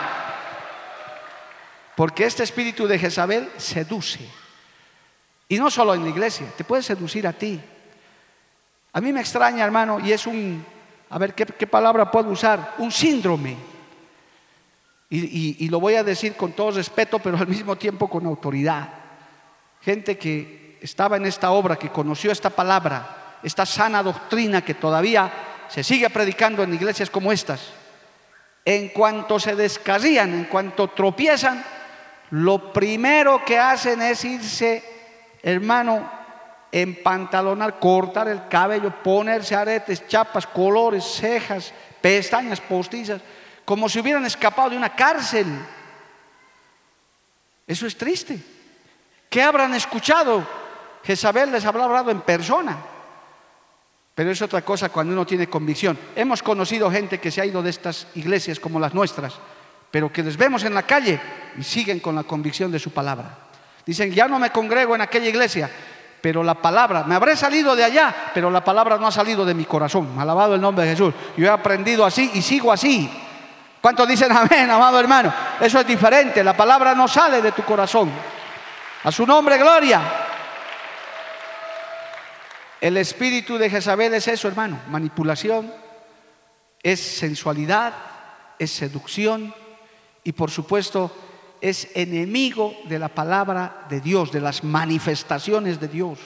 [1.95, 4.19] Porque este espíritu de Jezabel seduce.
[5.47, 7.59] Y no solo en la iglesia, te puede seducir a ti.
[8.93, 10.63] A mí me extraña, hermano, y es un,
[11.09, 12.75] a ver, ¿qué, qué palabra puedo usar?
[12.77, 13.68] Un síndrome
[15.11, 18.89] y, lo voy a decir con todo respeto, pero al mismo tiempo con autoridad.
[19.81, 25.31] Gente que estaba en esta obra, que conoció esta palabra, esta sana doctrina que todavía
[25.67, 27.71] se sigue predicando en iglesias como estas.
[28.63, 31.63] En cuanto se descarrían, en cuanto tropiezan,
[32.31, 34.83] lo primero que hacen es irse,
[35.41, 36.07] hermano,
[36.71, 43.21] empantalonar, cortar el cabello, ponerse aretes, chapas, colores, cejas, pestañas postizas
[43.69, 45.45] como si hubieran escapado de una cárcel.
[47.67, 48.41] Eso es triste.
[49.29, 50.43] ¿Qué habrán escuchado?
[51.03, 52.75] Jezabel les habrá hablado en persona.
[54.15, 55.99] Pero es otra cosa cuando uno tiene convicción.
[56.15, 59.35] Hemos conocido gente que se ha ido de estas iglesias como las nuestras,
[59.91, 61.21] pero que les vemos en la calle
[61.55, 63.37] y siguen con la convicción de su palabra.
[63.85, 65.69] Dicen, ya no me congrego en aquella iglesia,
[66.19, 69.53] pero la palabra, me habré salido de allá, pero la palabra no ha salido de
[69.53, 70.17] mi corazón.
[70.17, 71.13] Alabado el nombre de Jesús.
[71.37, 73.27] Yo he aprendido así y sigo así.
[73.81, 75.33] ¿Cuántos dicen amén, amado hermano?
[75.59, 76.43] Eso es diferente.
[76.43, 78.11] La palabra no sale de tu corazón.
[79.03, 80.01] A su nombre, gloria.
[82.81, 84.79] El espíritu de Jezabel es eso, hermano.
[84.89, 85.73] Manipulación,
[86.81, 87.93] es sensualidad,
[88.57, 89.53] es seducción
[90.23, 91.11] y por supuesto
[91.61, 96.19] es enemigo de la palabra de Dios, de las manifestaciones de Dios.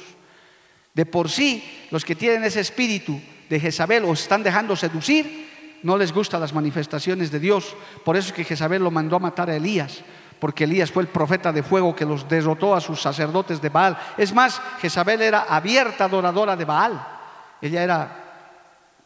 [0.93, 5.52] De por sí, los que tienen ese espíritu de Jezabel o están dejando seducir,
[5.83, 7.75] no les gustan las manifestaciones de Dios.
[8.03, 10.01] Por eso es que Jezabel lo mandó a matar a Elías,
[10.39, 13.97] porque Elías fue el profeta de fuego que los derrotó a sus sacerdotes de Baal.
[14.17, 17.07] Es más, Jezabel era abierta adoradora de Baal.
[17.61, 18.23] Ella era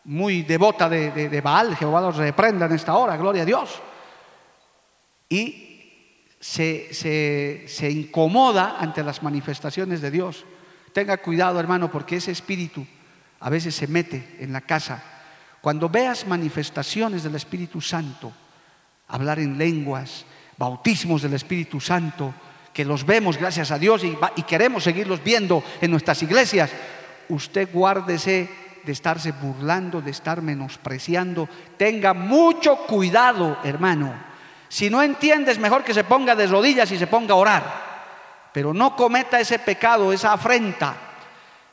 [0.06, 1.76] muy devota de, Baal.
[1.76, 3.82] Jehová los reprenda en esta hora, gloria a Dios.
[5.30, 5.68] Y
[6.40, 10.46] se, incomoda ante las manifestaciones de Dios.
[10.94, 12.86] Tenga cuidado, hermano, porque ese espíritu
[13.40, 15.16] a veces se mete en la casa.
[15.68, 18.32] Cuando veas manifestaciones del Espíritu Santo,
[19.09, 20.24] hablar en lenguas,
[20.55, 22.34] bautismos del Espíritu Santo,
[22.72, 26.72] que los vemos, gracias a Dios, y, queremos seguirlos viendo en nuestras iglesias,
[27.28, 28.49] usted guárdese
[28.86, 31.49] de estarse burlando, de estar menospreciando.
[31.76, 34.13] Tenga mucho cuidado, hermano
[34.70, 37.88] si no entiendes, mejor que se ponga de rodillas y se ponga a orar.
[38.53, 40.95] Pero no cometa ese pecado, esa afrenta.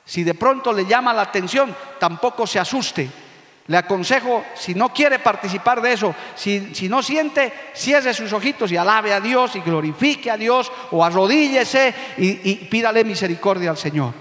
[0.04, 3.23] Si de pronto le llama la atención, tampoco se asuste.
[3.66, 8.76] Le aconsejo, si no quiere participar de eso, si, no siente, cierre sus ojitos y
[8.76, 14.12] alabe a Dios y glorifique a Dios o arrodíllese y, y pídale misericordia al Señor.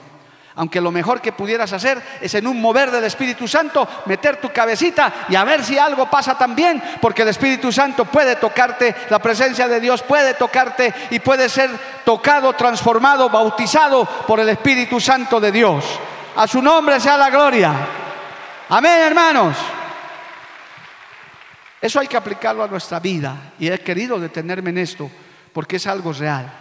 [0.56, 4.50] Aunque lo mejor que pudieras hacer es en un mover del Espíritu Santo, meter tu
[4.54, 9.20] cabecita y a ver si algo pasa también, porque el Espíritu Santo puede tocarte, la
[9.20, 11.72] presencia de Dios puede tocarte y puede ser
[12.06, 15.84] tocado, transformado, bautizado por el Espíritu Santo de Dios.
[16.36, 18.03] A su nombre sea la gloria.
[18.70, 19.58] Amén, hermanos.
[21.82, 25.12] Eso hay que aplicarlo a nuestra vida y he querido detenerme en esto
[25.52, 26.52] porque es algo real.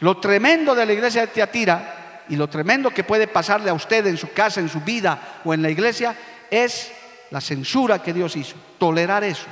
[0.00, 4.06] Lo tremendo de la iglesia de Tiatira y lo tremendo que puede pasarle a usted
[4.06, 6.14] en su casa, en su vida o en la iglesia
[6.50, 6.92] es
[7.30, 9.46] la censura que Dios hizo, tolerar eso.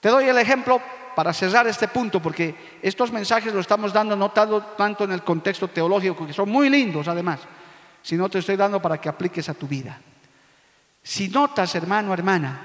[0.00, 0.80] Te doy el ejemplo
[1.14, 5.68] para cerrar este punto, porque estos mensajes los estamos dando no tanto en el contexto
[5.68, 7.40] teológico, que son muy lindos además,
[8.02, 10.00] sino te estoy dando para que apliques a tu vida.
[11.02, 12.60] Si notas, hermano, hermana,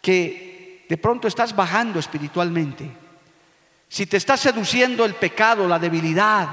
[0.00, 2.90] que de pronto estás bajando espiritualmente,
[3.88, 6.48] si te está seduciendo el pecado, la debilidad,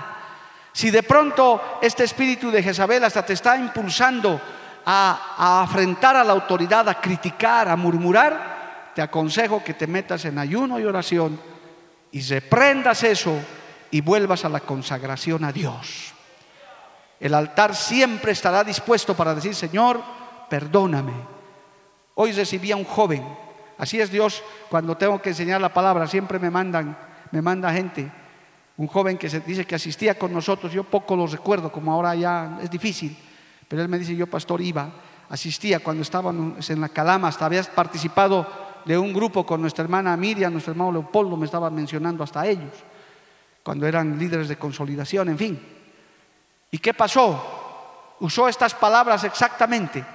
[0.74, 4.40] si de pronto este espíritu de Jezabel hasta te está impulsando
[4.86, 10.40] a, afrentar a la autoridad, a criticar, a murmurar, te aconsejo que te metas en
[10.40, 11.40] ayuno y oración
[12.12, 13.40] y reprendas eso
[13.92, 16.14] y vuelvas a la consagración a Dios.
[17.20, 20.02] El altar siempre estará dispuesto para decir, Señor,
[20.50, 21.14] perdóname.
[22.16, 23.24] Hoy recibí a un joven,
[23.78, 26.98] así es Dios, cuando tengo que enseñar la palabra, siempre me mandan,
[27.32, 28.12] me manda gente
[28.78, 32.14] un joven que se dice que asistía con nosotros, yo poco lo recuerdo, como ahora
[32.14, 33.18] ya es difícil,
[33.68, 34.90] pero él me dice, yo pastor iba,
[35.30, 38.48] asistía cuando estábamos en la Calama, hasta habías participado
[38.86, 42.72] de un grupo con nuestra hermana Miriam, nuestro hermano Leopoldo, me estaba mencionando hasta ellos,
[43.64, 45.60] cuando eran líderes de consolidación, en fin.
[46.70, 48.16] ¿Y qué pasó?
[48.20, 50.06] Usó estas palabras exactamente.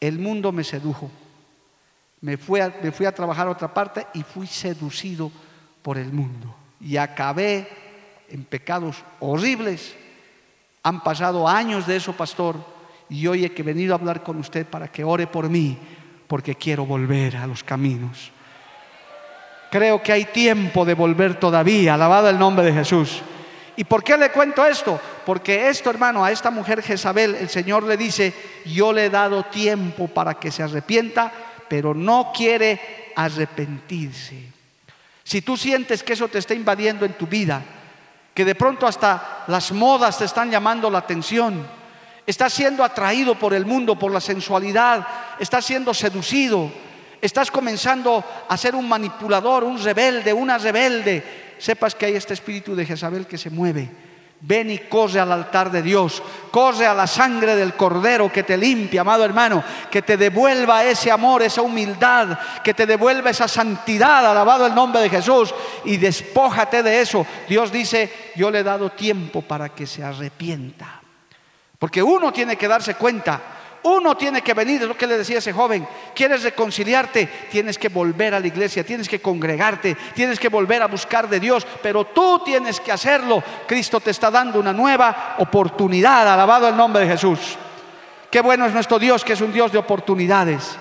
[0.00, 1.10] El mundo me sedujo.
[2.22, 5.30] Me fui a, me fui a trabajar a otra parte y fui seducido
[5.82, 7.68] por el mundo y acabé
[8.28, 9.94] en pecados horribles.
[10.82, 12.56] Han pasado años de eso, pastor,
[13.08, 15.78] y hoy he venido a hablar con usted para que ore por mí,
[16.26, 18.30] porque quiero volver a los caminos.
[19.70, 23.22] Creo que hay tiempo de volver todavía, alabado el nombre de Jesús.
[23.80, 25.00] ¿Y por qué le cuento esto?
[25.24, 28.34] Porque esto, hermano, a esta mujer Jezabel, el Señor le dice,
[28.66, 31.32] yo le he dado tiempo para que se arrepienta,
[31.66, 34.36] pero no quiere arrepentirse.
[35.24, 37.62] Si tú sientes que eso te está invadiendo en tu vida,
[38.34, 41.66] que de pronto hasta las modas te están llamando la atención,
[42.26, 45.08] estás siendo atraído por el mundo, por la sensualidad,
[45.38, 46.70] estás siendo seducido,
[47.22, 52.74] estás comenzando a ser un manipulador, un rebelde, una rebelde, sepas que hay este espíritu
[52.74, 53.88] de Jezabel que se mueve.
[54.42, 58.56] Ven y corre al altar de Dios, corre a la sangre del Cordero que te
[58.56, 64.24] limpia, amado hermano, que te devuelva ese amor, esa humildad, que te devuelva esa santidad,
[64.24, 65.54] alabado el nombre de Jesús,
[65.84, 67.26] y despójate de eso.
[67.50, 71.02] Dios dice, yo le he dado tiempo para que se arrepienta.
[71.78, 75.38] Porque uno tiene que darse cuenta uno tiene que venir, es lo que le decía
[75.38, 75.86] ese joven.
[76.14, 77.26] ¿Quieres reconciliarte?
[77.50, 81.40] Tienes que volver a la iglesia, tienes que congregarte, tienes que volver a buscar de
[81.40, 83.42] Dios, pero tú tienes que hacerlo.
[83.66, 86.28] Cristo te está dando una nueva oportunidad.
[86.28, 87.56] Alabado el nombre de Jesús.
[88.30, 90.76] Qué bueno es nuestro Dios, que es un Dios de oportunidades.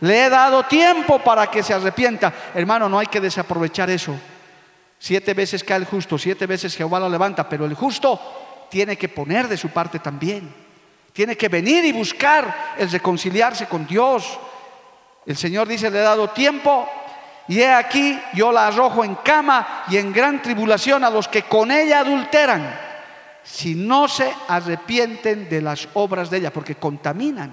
[0.00, 2.32] Le he dado tiempo para que se arrepienta.
[2.54, 4.14] Hermano, no hay que desaprovechar eso.
[4.98, 9.08] Siete veces cae el justo, siete veces Jehová lo levanta, pero el justo tiene que
[9.08, 10.63] poner de su parte también.
[11.14, 14.36] Tiene que venir y buscar el reconciliarse con Dios.
[15.24, 16.88] El Señor dice, le he dado tiempo
[17.46, 21.42] y he aquí, yo la arrojo en cama y en gran tribulación a los que
[21.42, 22.80] con ella adulteran,
[23.44, 27.52] si no se arrepienten de las obras de ella, porque contaminan.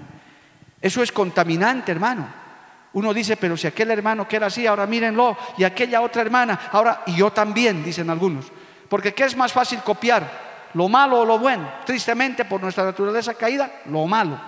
[0.82, 2.28] Eso es contaminante, hermano.
[2.94, 6.60] Uno dice, pero si aquel hermano que era así, ahora mírenlo, y aquella otra hermana,
[6.72, 8.52] ahora, y yo también, dicen algunos.
[8.90, 10.51] Porque ¿qué es más fácil copiar?
[10.74, 11.70] Lo malo o lo bueno.
[11.86, 14.40] Tristemente, por nuestra naturaleza caída, lo malo.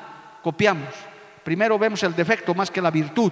[0.41, 0.93] Copiamos.
[1.43, 3.31] Primero vemos el defecto más que la virtud.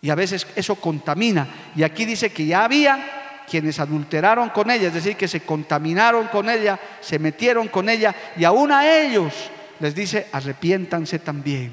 [0.00, 1.46] Y a veces eso contamina.
[1.76, 6.28] Y aquí dice que ya había quienes adulteraron con ella, es decir, que se contaminaron
[6.28, 11.72] con ella, se metieron con ella, y aún a ellos les dice, arrepiéntanse también.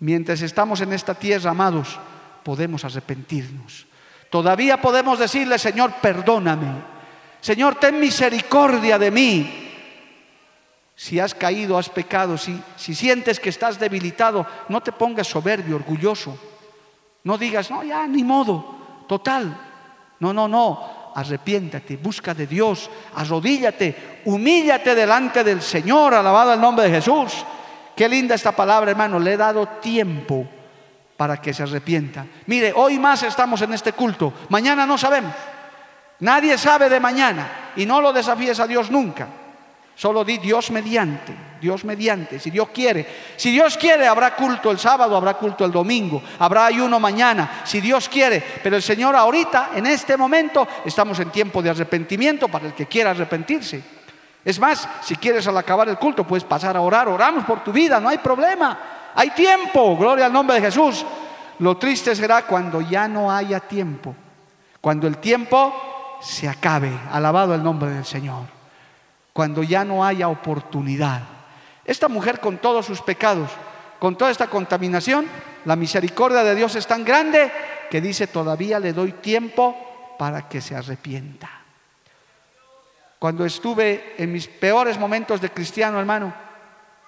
[0.00, 1.98] Mientras estamos en esta tierra, amados,
[2.42, 3.86] podemos arrepentirnos.
[4.30, 6.89] Todavía podemos decirle, Señor, perdóname.
[7.40, 9.70] Señor, ten misericordia de mí.
[10.94, 15.76] Si has caído, has pecado, si, si sientes que estás debilitado, no te pongas soberbio,
[15.76, 16.38] orgulloso.
[17.24, 19.56] No digas, no, ya, ni modo, total.
[20.20, 26.84] No, no, no, arrepiéntate, busca de Dios, arrodíllate, humíllate delante del Señor, alabado el nombre
[26.84, 27.44] de Jesús.
[27.96, 30.46] Qué linda esta palabra, hermano, le he dado tiempo
[31.16, 32.26] para que se arrepienta.
[32.46, 35.34] Mire, hoy más estamos en este culto, mañana no sabemos.
[36.20, 39.26] Nadie sabe de mañana y no lo desafíes a Dios nunca.
[40.00, 43.06] Solo di Dios mediante, Dios mediante, si Dios quiere.
[43.36, 47.82] Si Dios quiere, habrá culto el sábado, habrá culto el domingo, habrá ayuno mañana, si
[47.82, 48.42] Dios quiere.
[48.62, 52.86] Pero el Señor ahorita, en este momento, estamos en tiempo de arrepentimiento para el que
[52.86, 53.82] quiera arrepentirse.
[54.42, 57.70] Es más, si quieres al acabar el culto, puedes pasar a orar, oramos por tu
[57.70, 58.78] vida, no hay problema.
[59.14, 61.04] Hay tiempo, gloria al nombre de Jesús.
[61.58, 64.14] Lo triste será cuando ya no haya tiempo.
[64.80, 66.92] Cuando el tiempo se acabe.
[67.10, 68.44] Alabado el nombre del Señor.
[69.32, 71.22] Cuando ya no haya oportunidad.
[71.84, 73.50] Esta mujer con todos sus pecados,
[73.98, 75.26] con toda esta contaminación,
[75.64, 77.50] la misericordia de Dios es tan grande
[77.90, 81.50] que dice, todavía le doy tiempo para que se arrepienta.
[83.18, 86.32] Cuando estuve en mis peores momentos de cristiano, hermano,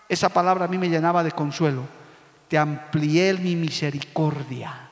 [0.08, 1.82] esa palabra a mí me llenaba de consuelo.
[2.48, 4.90] Te amplié mi misericordia.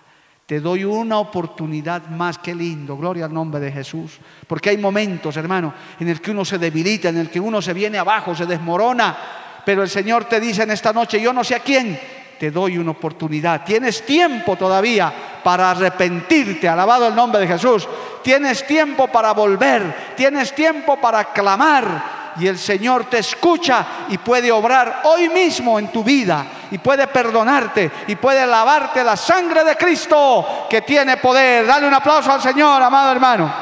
[0.51, 4.18] Te doy una oportunidad más, qué lindo, gloria al nombre de Jesús.
[4.48, 7.72] Porque hay momentos, hermano, en el que uno se debilita, en el que uno se
[7.72, 9.16] viene abajo, se desmorona.
[9.64, 11.96] Pero el Señor te dice en esta noche, yo no sé a quién,
[12.36, 13.64] te doy una oportunidad.
[13.64, 15.12] Tienes tiempo todavía
[15.44, 17.88] para arrepentirte, alabado el nombre de Jesús.
[18.24, 24.51] Tienes tiempo para volver, tienes tiempo para clamar y el Señor te escucha y puede
[24.51, 29.77] obrar hoy mismo en tu vida y puede perdonarte y puede lavarte la sangre de
[29.77, 31.66] Cristo que tiene poder.
[31.66, 33.53] Dale un aplauso al Señor, amado hermano.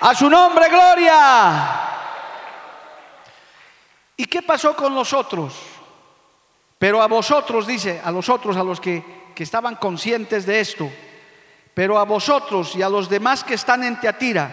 [0.00, 1.80] A su nombre, gloria.
[4.16, 5.54] ¿Y qué pasó con los otros?
[6.78, 10.90] Pero a vosotros, dice, a los otros, a los que, que estaban conscientes de esto,
[11.72, 14.50] pero a vosotros y a los demás que están en Teatira,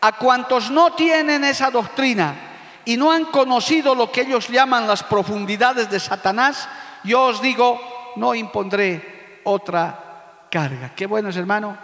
[0.00, 2.51] a cuantos no tienen esa doctrina
[2.84, 6.68] y no han conocido lo que ellos llaman las profundidades de Satanás,
[7.04, 7.80] yo os digo,
[8.16, 10.92] no impondré otra carga.
[10.94, 11.76] Qué bueno es, hermano,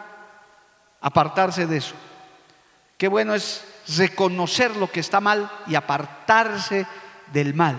[1.01, 1.95] apartarse de eso.
[2.97, 3.65] Qué bueno es
[3.97, 6.87] reconocer lo que está mal y apartarse
[7.33, 7.77] del mal.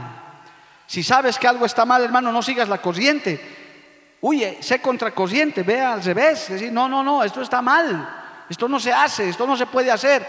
[0.88, 4.17] Si sabes que algo está mal, hermano, no sigas la corriente.
[4.22, 6.49] Huye, sé contracorriente, vea al revés.
[6.49, 8.45] Decir, no, no, no, esto está mal.
[8.49, 10.26] Esto no se hace, esto no se puede hacer.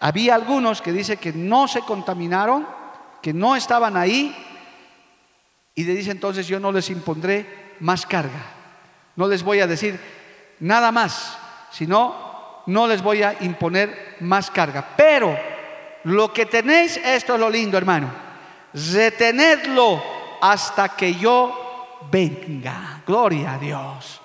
[0.00, 2.66] Había algunos que dice que no se contaminaron,
[3.20, 4.34] que no estaban ahí,
[5.74, 8.54] y le dice entonces yo no les impondré más carga.
[9.16, 9.98] No les voy a decir
[10.60, 11.38] nada más,
[11.70, 14.94] sino no les voy a imponer más carga.
[14.96, 15.36] Pero
[16.04, 18.10] lo que tenéis, esto es lo lindo, hermano,
[18.72, 20.02] retenedlo
[20.40, 23.02] hasta que yo venga.
[23.06, 24.20] Gloria a Dios.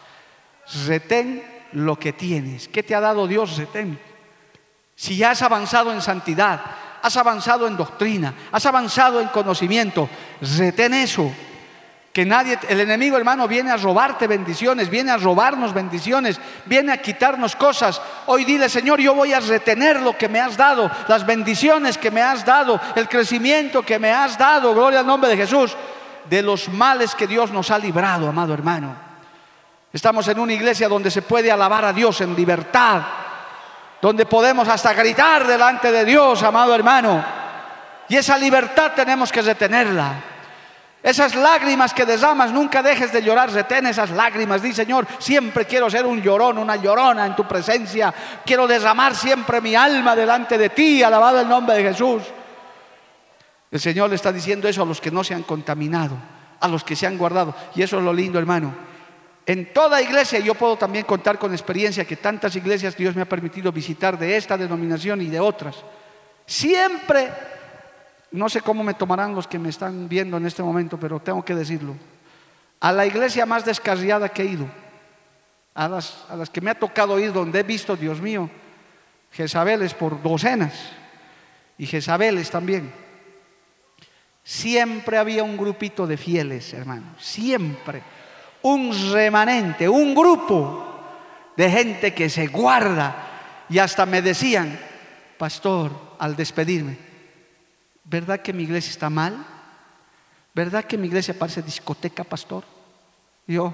[0.86, 1.44] Retén
[1.74, 2.68] lo que tienes.
[2.68, 3.58] ¿Qué te ha dado Dios?
[3.58, 4.00] Retén.
[5.04, 6.62] Si ya has avanzado en santidad,
[7.02, 10.08] has avanzado en doctrina, has avanzado en conocimiento,
[10.40, 11.30] retén eso.
[12.14, 17.02] Que nadie, el enemigo hermano viene a robarte bendiciones, viene a robarnos bendiciones, viene a
[17.02, 18.02] quitarnos cosas.
[18.28, 22.10] Hoy dile, Señor, yo voy a retener lo que me has dado, las bendiciones que
[22.10, 25.76] me has dado, el crecimiento que me has dado, gloria al nombre de Jesús,
[26.30, 28.96] de los males que Dios nos ha librado, amado hermano.
[29.92, 33.02] Estamos en una iglesia donde se puede alabar a Dios en libertad,
[34.04, 37.24] donde podemos hasta gritar delante de Dios, amado hermano.
[38.10, 40.16] Y esa libertad tenemos que retenerla.
[41.02, 44.62] Esas lágrimas que derramas, nunca dejes de llorar, retén esas lágrimas.
[44.62, 48.14] Di, Señor, siempre quiero ser un llorón, una llorona en tu presencia.
[48.46, 52.24] Quiero derramar siempre mi alma delante de ti, alabado el nombre de Jesús.
[53.72, 56.18] El Señor le está diciendo eso a los que no se han contaminado,
[56.60, 57.56] a los que se han guardado.
[57.74, 58.93] Y eso es lo lindo, hermano.
[59.46, 63.30] En toda iglesia, yo puedo también contar con experiencia que tantas iglesias Dios me ha
[63.30, 65.76] permitido visitar de esta denominación y de otras.
[66.46, 67.30] Siempre
[68.34, 71.46] no sé cómo me tomarán los que me están viendo en este momento, pero tengo
[71.46, 71.96] que decirlo.
[72.80, 74.68] A la iglesia más descarriada que he ido,
[75.76, 78.50] a las, a las que me ha tocado ir donde he visto, Dios mío,
[79.32, 80.74] Jezabeles por docenas
[81.78, 82.92] y Jezabeles también.
[84.44, 88.02] Siempre había un grupito de fieles, hermano, siempre.
[88.64, 90.84] Un remanente, un grupo
[91.56, 93.66] de gente que se guarda.
[93.70, 94.80] Y hasta me decían,
[95.38, 96.98] pastor, al despedirme,
[98.04, 99.46] ¿Verdad que mi iglesia está mal?
[100.54, 102.64] ¿Verdad que mi iglesia parece discoteca, pastor?
[103.48, 103.74] Yo,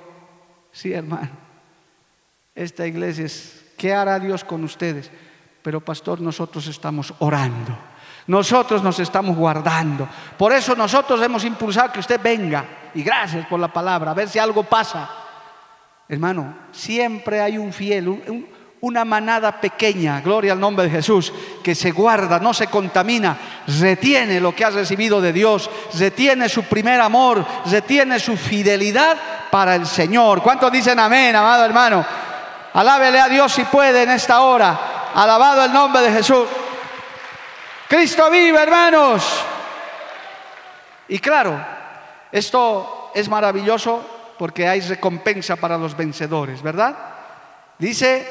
[0.72, 1.32] sí, hermano.
[2.56, 5.10] Esta iglesia es, ¿qué hará Dios con ustedes?
[5.62, 7.78] Pero, pastor, nosotros estamos orando.
[8.30, 10.07] Nosotros nos estamos guardando.
[10.38, 12.63] Por eso nosotros hemos impulsado que usted venga.
[12.93, 15.09] Y gracias por la palabra, a ver si algo pasa.
[16.07, 18.47] Hermano, siempre hay un fiel, un,
[18.82, 23.36] una manada pequeña, gloria al nombre de Jesús, que se guarda, no se contamina,
[23.80, 25.67] retiene lo que ha recibido de Dios,
[25.97, 29.17] retiene su primer amor, retiene su fidelidad
[29.49, 30.43] para el Señor.
[30.43, 32.05] ¿Cuántos dicen amén, amado hermano?
[32.73, 34.80] Alábele a Dios si puede en esta hora.
[35.15, 36.45] Alabado el nombre de Jesús.
[37.90, 39.44] Cristo vive, hermanos.
[41.08, 41.60] Y claro,
[42.32, 46.96] esto es maravilloso porque hay recompensa para los vencedores, ¿verdad?
[47.80, 48.28] Dice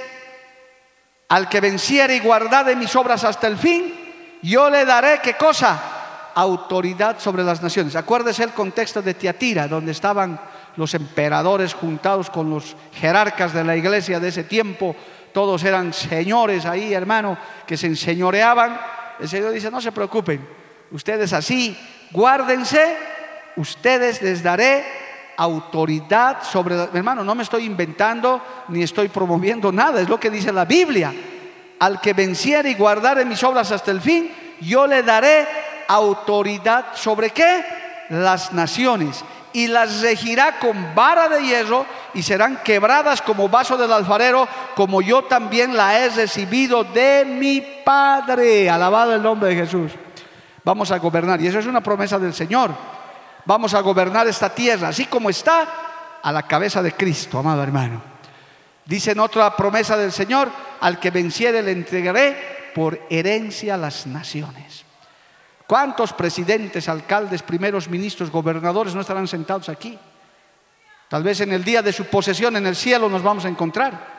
[1.31, 6.31] al que venciere y guardare mis obras hasta el fin, yo le daré qué cosa?
[6.37, 7.97] Autoridad sobre las naciones.
[7.97, 10.39] Acuérdese el contexto de Tiatira, donde estaban
[10.77, 14.95] los emperadores juntados con los jerarcas de la iglesia de ese tiempo.
[15.33, 17.37] Todos eran señores ahí, hermano,
[17.67, 18.79] que se enseñoreaban.
[19.21, 20.47] El Señor dice, no se preocupen,
[20.91, 21.77] ustedes así,
[22.13, 22.97] guárdense,
[23.57, 24.85] ustedes les daré
[25.37, 26.75] autoridad sobre...
[26.75, 31.15] Hermano, no me estoy inventando ni estoy promoviendo nada, es lo que dice la Biblia.
[31.79, 35.47] Al que venciere y guardare mis obras hasta el fin, yo le daré
[35.87, 37.65] autoridad sobre qué?
[38.11, 39.25] Las naciones.
[39.59, 41.85] Y las regirá con vara de hierro
[42.15, 47.61] y serán quebradas como vaso del alfarero, como yo también la he recibido de mi
[47.85, 48.71] Padre.
[48.71, 49.93] Alabado el nombre de Jesús.
[50.65, 51.41] Vamos a gobernar.
[51.41, 52.71] Y eso es una promesa del Señor
[53.49, 55.67] vamos a gobernar esta tierra, así como está,
[56.23, 58.03] a la cabeza de Cristo, amado hermano.
[58.85, 60.51] Dice en otra promesa del Señor,
[60.81, 64.85] al que venciere le entregaré por herencia a las naciones.
[65.69, 69.99] ¿Cuántos presidentes, alcaldes, primeros ministros, gobernadores no estarán sentados aquí?
[71.11, 74.17] Tal vez en el día de su posesión en el cielo nos vamos a encontrar.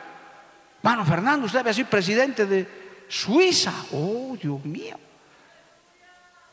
[0.80, 2.68] Mano Fernando, usted debe ser presidente de
[3.08, 3.72] Suiza.
[3.90, 4.96] Oh, Dios mío.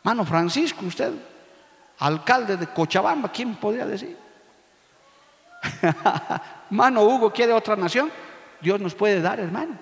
[0.01, 1.13] Mano Francisco, usted
[1.99, 4.17] alcalde de Cochabamba, ¿quién podría decir?
[6.71, 8.11] Mano Hugo quiere otra nación,
[8.59, 9.77] Dios nos puede dar, hermano.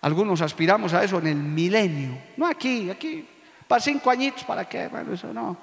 [0.00, 3.28] Algunos aspiramos a eso en el milenio, no aquí, aquí,
[3.72, 4.90] para cinco añitos, ¿para qué?
[5.14, 5.56] Eso no.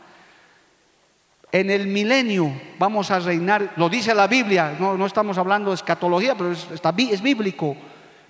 [1.52, 6.34] En el milenio vamos a reinar, lo dice la Biblia, no, estamos hablando de escatología,
[6.34, 7.78] pero es, es bíblico.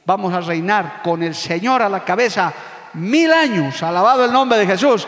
[0.05, 2.51] Vamos a reinar con el Señor a la cabeza
[2.95, 5.07] mil años, alabado el nombre de Jesús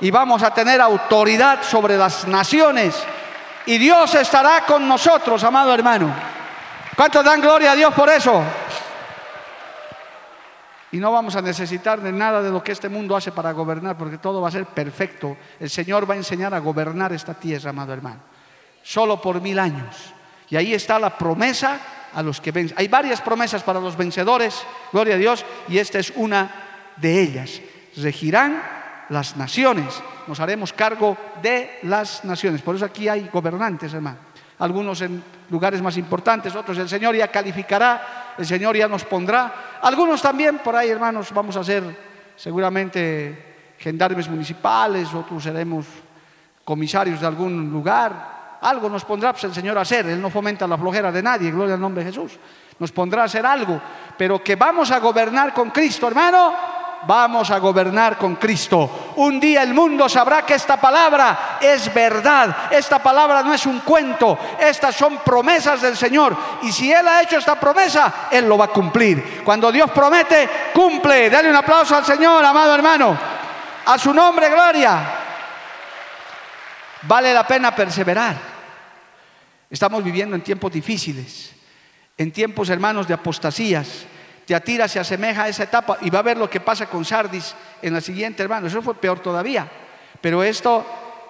[0.00, 2.94] y vamos a tener autoridad sobre las naciones.
[3.66, 6.14] Y Dios estará con nosotros, amado hermano.
[6.94, 8.40] ¿Cuántos dan gloria a Dios por eso?
[10.92, 13.96] Y no vamos a necesitar de nada de lo que este mundo hace para gobernar,
[13.96, 15.38] porque todo va a ser perfecto.
[15.58, 18.20] El Señor va a enseñar a gobernar esta tierra, amado hermano.
[18.82, 20.12] Solo por mil años.
[20.50, 21.80] Y ahí está la promesa
[22.12, 22.76] a los que vencen.
[22.78, 24.62] Hay varias promesas para los vencedores,
[24.92, 26.50] gloria a Dios, y esta es una
[26.98, 27.62] de ellas.
[27.96, 28.62] Regirán
[29.08, 30.02] las naciones.
[30.26, 32.60] Nos haremos cargo de las naciones.
[32.60, 34.18] Por eso aquí hay gobernantes, hermano.
[34.58, 39.78] Algunos en lugares más importantes, otros el Señor ya calificará el Señor ya nos pondrá.
[39.82, 41.82] Algunos también por ahí, hermanos, vamos a ser
[42.36, 45.86] seguramente gendarmes municipales, otros seremos
[46.64, 48.58] comisarios de algún lugar.
[48.60, 50.06] Algo nos pondrá pues, el Señor a hacer.
[50.06, 52.38] Él no fomenta la flojera de nadie, gloria al nombre de Jesús.
[52.78, 53.80] Nos pondrá a hacer algo,
[54.16, 56.54] pero que vamos a gobernar con Cristo, hermano,
[57.06, 59.12] vamos a gobernar con Cristo.
[59.16, 62.68] Un día el mundo sabrá que esta palabra es verdad.
[62.70, 64.38] Esta palabra no es un cuento.
[64.60, 66.36] Estas son promesas del Señor.
[66.62, 69.42] Y si Él ha hecho esta promesa, Él lo va a cumplir.
[69.44, 71.30] Cuando Dios promete, cumple.
[71.30, 73.18] Dale un aplauso al Señor, amado hermano.
[73.86, 75.00] A su nombre, gloria.
[77.02, 78.36] Vale la pena perseverar.
[79.68, 81.52] Estamos viviendo en tiempos difíciles.
[82.16, 84.06] En tiempos, hermanos, de apostasías
[84.46, 87.54] Teatira se asemeja a esa etapa y va a ver lo que pasa con Sardis
[87.80, 88.66] en la siguiente, hermano.
[88.66, 89.68] Eso fue peor todavía.
[90.20, 90.84] Pero esto,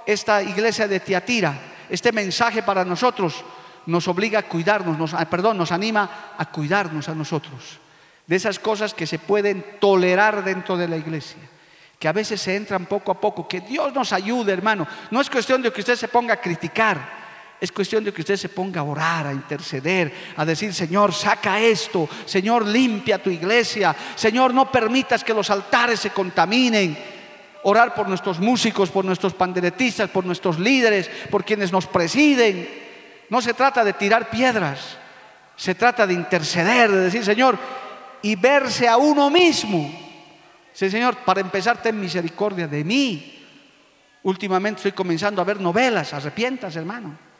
[0.06, 1.54] esta iglesia de Teatira,
[1.88, 3.44] este mensaje para nosotros
[3.86, 7.80] nos obliga a cuidarnos, nos, ah, perdón, nos anima a cuidarnos a nosotros
[8.26, 11.38] de esas cosas que se pueden tolerar dentro de la iglesia,
[11.98, 14.86] que a veces se entran poco a poco, que Dios nos ayude, hermano.
[15.10, 17.21] No es cuestión de que usted se ponga a criticar,
[17.62, 21.60] es cuestión de que usted se ponga a orar, a interceder, a decir, Señor, saca
[21.60, 26.98] esto, Señor, limpia tu iglesia, Señor, no permitas que los altares se contaminen.
[27.62, 32.68] Orar por nuestros músicos, por nuestros panderetistas, por nuestros líderes, por quienes nos presiden.
[33.30, 34.98] No se trata de tirar piedras,
[35.54, 37.56] se trata de interceder, de decir, Señor,
[38.22, 39.88] y verse a uno mismo.
[40.72, 43.38] Sí, Señor, para empezar, ten misericordia de mí.
[44.24, 47.30] Últimamente estoy comenzando a ver novelas, arrepientas, hermano.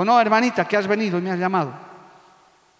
[0.00, 1.74] ¿O no, hermanita, que has venido y me has llamado?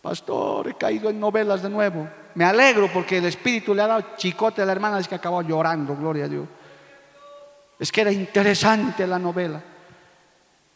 [0.01, 2.09] Pastor, he caído en novelas de nuevo.
[2.35, 5.43] Me alegro porque el Espíritu le ha dado chicote a la hermana, es que acabó
[5.43, 6.49] llorando, gloria a Dios.
[7.79, 9.63] Es que era interesante la novela.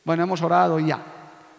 [0.04, 1.02] Bueno, hemos orado y ya.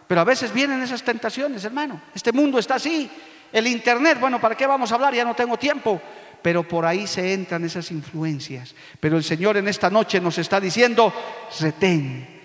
[0.06, 2.02] Pero a veces vienen esas tentaciones, hermano.
[2.14, 3.10] Este mundo está así.
[3.52, 5.12] El Internet, bueno, ¿para qué vamos a hablar?
[5.12, 6.00] Ya no tengo tiempo.
[6.40, 8.72] Pero por ahí se entran esas influencias.
[9.00, 11.12] Pero el Señor en esta noche nos está diciendo,
[11.58, 12.35] retén,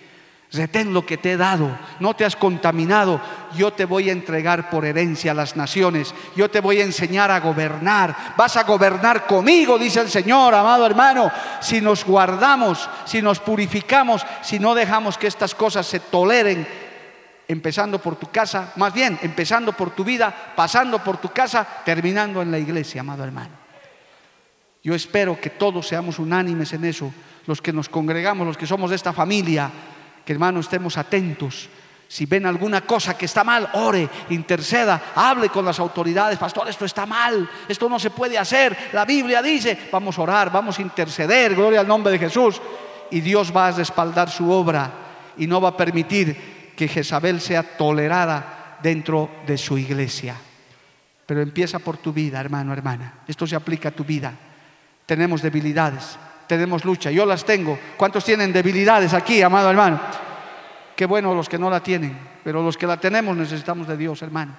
[0.53, 3.21] Retén lo que te he dado, no te has contaminado.
[3.55, 6.13] Yo te voy a entregar por herencia a las naciones.
[6.35, 8.33] Yo te voy a enseñar a gobernar.
[8.35, 11.31] Vas a gobernar conmigo, dice el Señor, amado hermano.
[11.61, 16.67] Si nos guardamos, si nos purificamos, si no dejamos que estas cosas se toleren,
[17.47, 22.41] empezando por tu casa, más bien empezando por tu vida, pasando por tu casa, terminando
[22.41, 23.55] en la iglesia, amado hermano.
[24.83, 27.13] Yo espero que todos seamos unánimes en eso,
[27.47, 29.71] los que nos congregamos, los que somos de esta familia
[30.25, 31.69] que hermano estemos atentos.
[32.07, 36.37] Si ven alguna cosa que está mal, ore, interceda, hable con las autoridades.
[36.37, 38.89] Pastor, esto está mal, esto no se puede hacer.
[38.91, 42.61] La Biblia dice, vamos a orar, vamos a interceder, gloria al nombre de Jesús.
[43.11, 44.91] Y Dios va a respaldar su obra
[45.37, 50.35] y no va a permitir que Jezabel sea tolerada dentro de su iglesia.
[51.25, 53.19] Pero empieza por tu vida, hermano, hermana.
[53.25, 54.33] Esto se aplica a tu vida.
[55.05, 56.17] Tenemos debilidades,
[56.51, 57.09] tenemos lucha.
[57.11, 57.79] Yo las tengo.
[57.95, 60.01] ¿Cuántos tienen debilidades aquí, amado hermano?
[60.93, 64.21] Qué bueno los que no la tienen, pero los que la tenemos necesitamos de Dios,
[64.21, 64.51] hermano.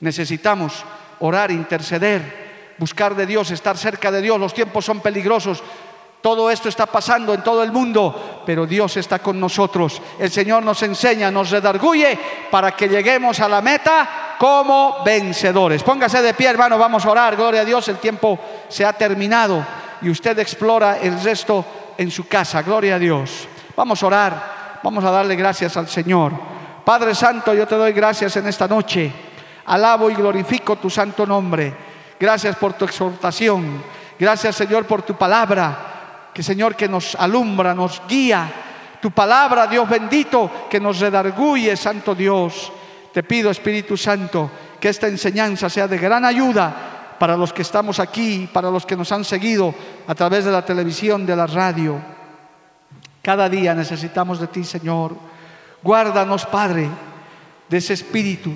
[0.00, 0.84] Necesitamos
[1.20, 4.38] orar, interceder, buscar de Dios, estar cerca de Dios.
[4.38, 5.62] Los tiempos son peligrosos.
[6.20, 10.02] Todo esto está pasando en todo el mundo, pero Dios está con nosotros.
[10.18, 12.18] El Señor nos enseña, nos redarguye
[12.50, 15.82] para que lleguemos a la meta como vencedores.
[15.82, 17.36] Póngase de pie, hermano, vamos a orar.
[17.36, 19.64] Gloria a Dios, el tiempo se ha terminado
[20.02, 21.64] y usted explora el resto
[21.96, 22.62] en su casa.
[22.62, 23.48] Gloria a Dios.
[23.76, 26.32] Vamos a orar, vamos a darle gracias al Señor.
[26.84, 29.12] Padre Santo, yo te doy gracias en esta noche.
[29.66, 31.72] Alabo y glorifico tu santo nombre.
[32.18, 33.82] Gracias por tu exhortación.
[34.18, 36.30] Gracias Señor por tu palabra.
[36.34, 38.50] Que Señor que nos alumbra, nos guía.
[39.00, 42.72] Tu palabra, Dios bendito, que nos redarguye, Santo Dios.
[43.12, 44.50] Te pido, Espíritu Santo,
[44.80, 48.96] que esta enseñanza sea de gran ayuda para los que estamos aquí, para los que
[48.96, 49.72] nos han seguido
[50.08, 52.00] a través de la televisión, de la radio.
[53.22, 55.14] Cada día necesitamos de ti, Señor.
[55.84, 56.88] Guárdanos, Padre,
[57.68, 58.50] de ese espíritu,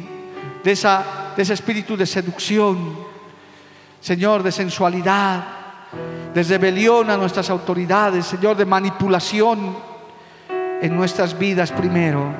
[0.64, 1.04] de, esa,
[1.36, 2.96] de ese espíritu de seducción,
[4.00, 5.44] Señor, de sensualidad,
[6.34, 9.76] de rebelión a nuestras autoridades, Señor, de manipulación
[10.82, 12.34] en nuestras vidas primero,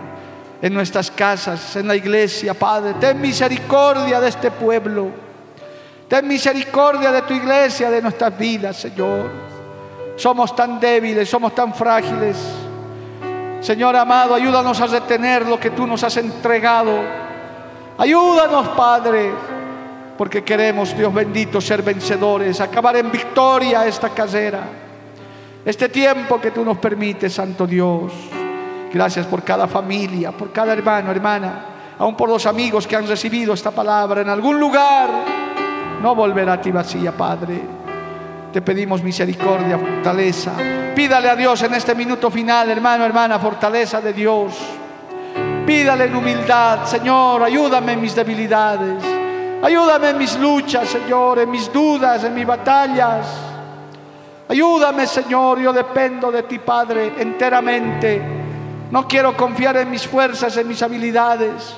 [0.61, 2.95] en nuestras casas, en la iglesia, Padre.
[2.95, 5.26] Ten misericordia de este pueblo.
[6.09, 9.29] Ten misericordia de tu iglesia, de nuestras vidas, Señor.
[10.17, 12.37] Somos tan débiles, somos tan frágiles.
[13.61, 16.93] Señor amado, ayúdanos a retener lo que tú nos has entregado.
[17.99, 19.33] Ayúdanos, Padre,
[20.17, 24.61] porque queremos, Dios bendito, ser vencedores, acabar en victoria esta casera.
[25.65, 28.13] Este tiempo que tú nos permites, Santo Dios.
[28.93, 33.55] Gracias por cada familia, por cada hermano, hermana aún por los amigos que han recibido
[33.55, 35.09] esta palabra en algún lugar,
[36.03, 37.61] no volverá a ti vacía, Padre.
[38.53, 40.53] Te pedimos misericordia, fortaleza.
[40.95, 44.55] Pídale a Dios en este minuto final, hermano, hermana, fortaleza de Dios.
[45.67, 49.05] Pídale en humildad, Señor, ayúdame en mis debilidades.
[49.63, 53.27] Ayúdame en mis luchas, Señor, en mis dudas, en mis batallas.
[54.49, 58.23] Ayúdame, Señor, yo dependo de ti, Padre, enteramente.
[58.91, 61.75] No quiero confiar en mis fuerzas, en mis habilidades.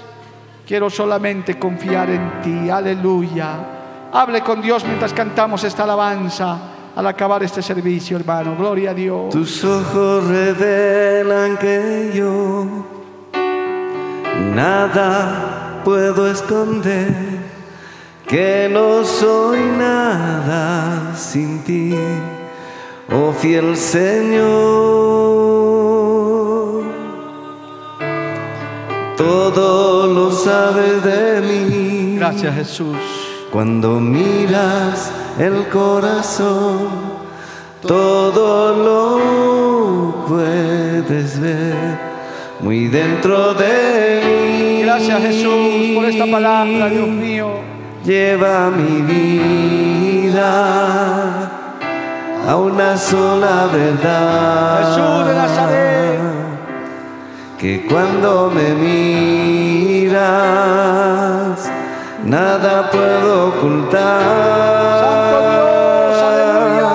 [0.66, 2.68] Quiero solamente confiar en ti.
[2.68, 3.77] Aleluya.
[4.12, 6.58] Hable con Dios mientras cantamos esta alabanza
[6.96, 8.56] al acabar este servicio, hermano.
[8.56, 9.30] Gloria a Dios.
[9.30, 12.66] Tus ojos revelan que yo
[14.54, 17.14] nada puedo esconder,
[18.26, 21.94] que no soy nada sin ti,
[23.12, 24.48] oh fiel Señor.
[29.16, 32.16] Todo lo sabes de mí.
[32.16, 33.27] Gracias, Jesús.
[33.52, 36.88] Cuando miras el corazón,
[37.80, 41.98] todo lo puedes ver
[42.60, 44.82] muy dentro de mí.
[44.82, 47.48] Gracias, Jesús, por esta palabra, Dios mío.
[48.04, 50.48] Lleva mi vida
[52.48, 54.88] a una sola verdad.
[54.88, 56.18] Jesús de Nazaret.
[57.58, 58.74] Que cuando me
[59.94, 60.18] miras,
[62.28, 64.20] nada puedo ocultar.
[65.00, 66.92] Santo Dios, aleluya.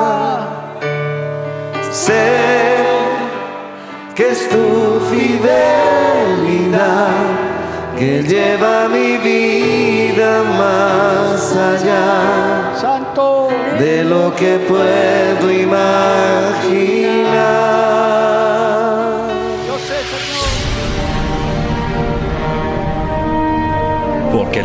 [1.91, 2.27] Sé
[4.15, 5.53] que es tu fidelidad
[7.97, 13.49] que lleva mi vida más allá Santo.
[13.79, 16.93] de lo que puedo imaginar.